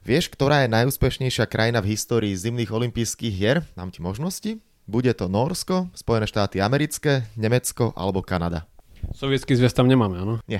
Vieš, 0.03 0.27
ktorá 0.35 0.67
je 0.67 0.75
najúspešnejšia 0.75 1.47
krajina 1.47 1.79
v 1.79 1.95
histórii 1.95 2.35
zimných 2.35 2.75
olympijských 2.75 3.31
hier? 3.31 3.63
Mám 3.79 3.95
ti 3.95 4.03
možnosti? 4.03 4.59
Bude 4.83 5.15
to 5.15 5.31
Norsko, 5.31 5.87
Spojené 5.95 6.27
štáty 6.27 6.59
americké, 6.59 7.23
Nemecko 7.39 7.95
alebo 7.95 8.19
Kanada. 8.19 8.67
Sovietský 9.15 9.55
zväz 9.55 9.71
tam 9.71 9.87
nemáme, 9.87 10.19
áno? 10.19 10.43
Nie. 10.43 10.59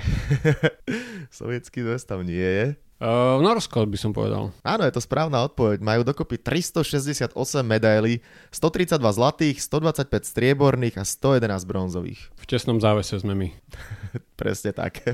Sovietský 1.28 1.84
zväz 1.84 2.08
tam 2.08 2.24
nie 2.24 2.40
je. 2.40 2.66
Uh, 3.04 3.36
Norsko 3.44 3.84
by 3.84 4.00
som 4.00 4.16
povedal. 4.16 4.48
Áno, 4.64 4.88
je 4.88 4.96
to 4.96 5.04
správna 5.04 5.44
odpoveď. 5.44 5.76
Majú 5.84 6.08
dokopy 6.08 6.40
368 6.40 7.36
medailí, 7.68 8.24
132 8.48 8.96
zlatých, 8.96 9.60
125 9.60 10.24
strieborných 10.24 10.96
a 10.96 11.04
111 11.04 11.68
bronzových. 11.68 12.32
V 12.40 12.44
tesnom 12.48 12.80
závese 12.80 13.20
sme 13.20 13.36
my. 13.36 13.48
Presne 14.40 14.72
tak. 14.72 15.04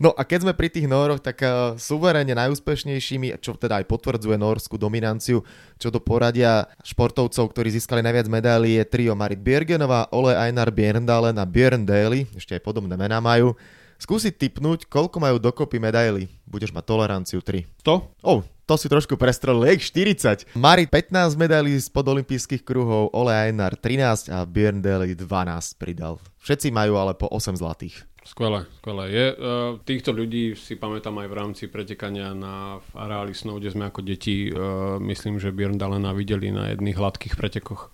No 0.00 0.16
a 0.16 0.24
keď 0.24 0.48
sme 0.48 0.56
pri 0.56 0.72
tých 0.72 0.88
Nóroch, 0.88 1.20
tak 1.20 1.44
uh, 1.44 1.76
suverene 1.76 2.32
najúspešnejšími, 2.32 3.36
čo 3.44 3.52
teda 3.52 3.84
aj 3.84 3.84
potvrdzuje 3.84 4.40
norskú 4.40 4.80
dominanciu, 4.80 5.44
čo 5.76 5.92
do 5.92 6.00
poradia 6.00 6.72
športovcov, 6.80 7.52
ktorí 7.52 7.68
získali 7.68 8.00
najviac 8.00 8.32
medailí, 8.32 8.80
je 8.80 8.84
trio 8.88 9.12
Marit 9.12 9.44
Bjergenová, 9.44 10.08
Ole 10.16 10.32
Einar 10.32 10.72
Bjerndalen 10.72 11.36
a 11.36 11.44
Björn 11.44 11.84
Daly, 11.84 12.24
ešte 12.32 12.56
aj 12.56 12.64
podobné 12.64 12.96
mená 12.96 13.20
majú. 13.20 13.52
Skúsiť 14.00 14.40
typnúť, 14.40 14.88
koľko 14.88 15.20
majú 15.20 15.36
dokopy 15.36 15.76
medaily. 15.76 16.32
Budeš 16.48 16.72
mať 16.72 16.88
toleranciu 16.88 17.44
3. 17.44 17.84
100? 17.84 18.24
Oh, 18.24 18.40
to 18.64 18.80
si 18.80 18.88
trošku 18.88 19.20
prestrelil, 19.20 19.68
ich 19.68 19.84
40. 19.84 20.56
Marit 20.56 20.88
15 20.88 21.36
medailí 21.36 21.76
spod 21.76 22.08
olympijských 22.08 22.64
kruhov, 22.64 23.12
Ole 23.12 23.36
Einar 23.36 23.76
13 23.76 24.32
a 24.32 24.48
Björn 24.48 24.80
Daly 24.80 25.12
12 25.12 25.76
pridal. 25.76 26.16
Všetci 26.40 26.72
majú 26.72 26.96
ale 26.96 27.12
po 27.12 27.28
8 27.28 27.60
zlatých. 27.60 28.08
Skvelé, 28.20 28.68
skvelé. 28.84 29.04
Je, 29.10 29.26
uh, 29.32 29.80
týchto 29.80 30.12
ľudí 30.12 30.52
si 30.52 30.76
pamätám 30.76 31.16
aj 31.24 31.28
v 31.32 31.38
rámci 31.40 31.64
pretekania 31.72 32.36
na 32.36 32.76
areáli 32.92 33.32
Snow, 33.32 33.56
kde 33.56 33.72
sme 33.72 33.88
ako 33.88 34.04
deti, 34.04 34.52
uh, 34.52 35.00
myslím, 35.00 35.40
že 35.40 35.56
Björndalena 35.56 36.12
videli 36.12 36.52
na 36.52 36.68
jedných 36.68 37.00
hladkých 37.00 37.34
pretekoch 37.40 37.88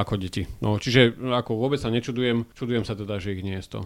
ako 0.00 0.16
deti. 0.16 0.48
No, 0.64 0.80
čiže 0.80 1.12
ako 1.20 1.60
vôbec 1.60 1.76
sa 1.76 1.92
nečudujem, 1.92 2.48
čudujem 2.56 2.88
sa 2.88 2.96
teda, 2.96 3.20
že 3.20 3.36
ich 3.36 3.44
nie 3.44 3.60
je 3.60 3.76
to. 3.76 3.80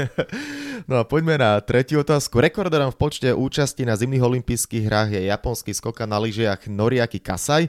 no 0.88 1.02
a 1.02 1.04
poďme 1.04 1.42
na 1.42 1.58
tretiu 1.58 2.06
otázku. 2.06 2.38
Rekorderom 2.38 2.94
v 2.94 2.98
počte 3.02 3.34
účasti 3.34 3.82
na 3.82 3.98
zimných 3.98 4.22
olympijských 4.22 4.86
hrách 4.86 5.10
je 5.18 5.26
japonský 5.26 5.74
skoka 5.74 6.06
na 6.06 6.22
lyžiach 6.22 6.70
Noriaki 6.70 7.18
Kasai. 7.18 7.66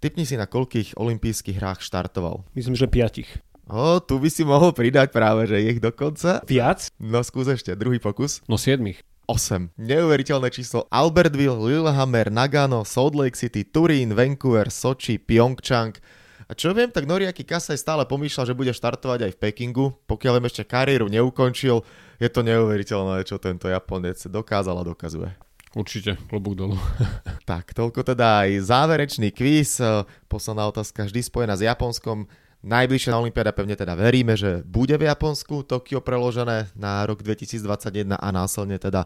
Typni 0.00 0.24
si 0.24 0.40
na 0.40 0.48
koľkých 0.48 0.96
olympijských 0.96 1.60
hrách 1.60 1.84
štartoval. 1.84 2.44
Myslím, 2.56 2.72
že 2.72 2.88
piatich. 2.88 3.28
O, 3.64 3.96
tu 3.96 4.20
by 4.20 4.28
si 4.28 4.44
mohol 4.44 4.76
pridať 4.76 5.08
práve, 5.08 5.48
že 5.48 5.56
ich 5.56 5.80
dokonca. 5.80 6.44
Viac? 6.44 6.92
No 7.00 7.24
skús 7.24 7.48
ešte, 7.48 7.72
druhý 7.72 7.96
pokus. 7.96 8.44
No 8.44 8.60
siedmich. 8.60 9.00
8. 9.24 9.72
Neuveriteľné 9.80 10.52
číslo. 10.52 10.84
Albertville, 10.92 11.56
Lillehammer, 11.56 12.28
Nagano, 12.28 12.84
Salt 12.84 13.16
Lake 13.16 13.40
City, 13.40 13.64
Turín, 13.64 14.12
Vancouver, 14.12 14.68
Sochi, 14.68 15.16
Pyeongchang. 15.16 15.96
A 16.44 16.52
čo 16.52 16.76
viem, 16.76 16.92
tak 16.92 17.08
Noriaki 17.08 17.40
Kasai 17.40 17.80
stále 17.80 18.04
pomýšľal, 18.04 18.52
že 18.52 18.58
bude 18.58 18.76
štartovať 18.76 19.20
aj 19.24 19.32
v 19.32 19.40
Pekingu. 19.40 19.86
Pokiaľ 20.04 20.44
im 20.44 20.48
ešte 20.52 20.68
kariéru 20.68 21.08
neukončil, 21.08 21.80
je 22.20 22.28
to 22.28 22.44
neuveriteľné, 22.44 23.24
čo 23.24 23.40
tento 23.40 23.64
Japonec 23.64 24.20
dokázal 24.28 24.76
a 24.76 24.84
dokazuje. 24.84 25.32
Určite, 25.72 26.20
klobúk 26.28 26.54
dolu. 26.54 26.76
tak, 27.50 27.72
toľko 27.72 28.04
teda 28.04 28.44
aj 28.44 28.60
záverečný 28.60 29.32
kvíz. 29.32 29.80
Posledná 30.28 30.68
otázka 30.68 31.08
vždy 31.08 31.24
spojená 31.24 31.56
s 31.56 31.64
Japonskom. 31.64 32.28
Najbližšia 32.64 33.12
Olympiáda 33.12 33.52
pevne 33.52 33.76
teda 33.76 33.92
veríme, 33.92 34.40
že 34.40 34.64
bude 34.64 34.96
v 34.96 35.04
Japonsku, 35.04 35.68
Tokio 35.68 36.00
preložené 36.00 36.72
na 36.72 37.04
rok 37.04 37.20
2021 37.20 38.16
a 38.16 38.28
následne 38.32 38.80
teda 38.80 39.04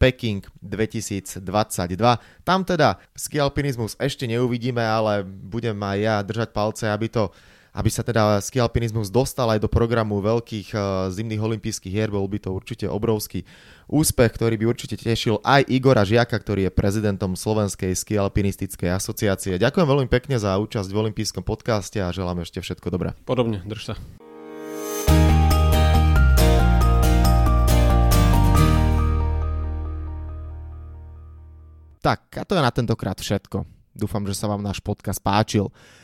Peking 0.00 0.40
2022. 0.64 1.44
Tam 2.48 2.64
teda 2.64 2.96
ski 3.12 3.36
alpinizmus 3.44 3.92
ešte 4.00 4.24
neuvidíme, 4.24 4.80
ale 4.80 5.20
budem 5.20 5.76
aj 5.76 5.98
ja 6.00 6.16
držať 6.24 6.48
palce, 6.56 6.88
aby 6.88 7.12
to 7.12 7.28
aby 7.74 7.90
sa 7.90 8.06
teda 8.06 8.38
ski 8.38 8.62
alpinizmus 8.62 9.10
dostal 9.10 9.50
aj 9.50 9.58
do 9.58 9.66
programu 9.66 10.22
veľkých 10.22 10.68
uh, 10.72 11.10
zimných 11.10 11.42
olympijských 11.42 11.90
hier, 11.90 12.06
bol 12.14 12.22
by 12.30 12.38
to 12.38 12.54
určite 12.54 12.86
obrovský 12.86 13.42
úspech, 13.90 14.30
ktorý 14.30 14.54
by 14.62 14.70
určite 14.70 14.94
tešil 14.94 15.42
aj 15.42 15.66
Igora 15.66 16.06
Žiaka, 16.06 16.38
ktorý 16.38 16.70
je 16.70 16.72
prezidentom 16.72 17.34
Slovenskej 17.34 17.90
ski 17.98 18.14
alpinistickej 18.14 18.94
asociácie. 18.94 19.58
Ďakujem 19.58 19.90
veľmi 19.90 20.06
pekne 20.06 20.38
za 20.38 20.54
účasť 20.54 20.86
v 20.86 21.00
olympijskom 21.10 21.42
podcaste 21.42 21.98
a 21.98 22.14
želám 22.14 22.46
ešte 22.46 22.62
všetko 22.62 22.94
dobré. 22.94 23.18
Podobne, 23.26 23.60
drž 23.66 23.92
sa. 23.92 23.94
Tak, 32.04 32.36
a 32.36 32.44
to 32.44 32.52
je 32.52 32.60
na 32.60 32.68
tentokrát 32.68 33.16
všetko. 33.16 33.64
Dúfam, 33.96 34.28
že 34.28 34.36
sa 34.36 34.44
vám 34.44 34.60
náš 34.60 34.84
podcast 34.84 35.24
páčil. 35.24 35.72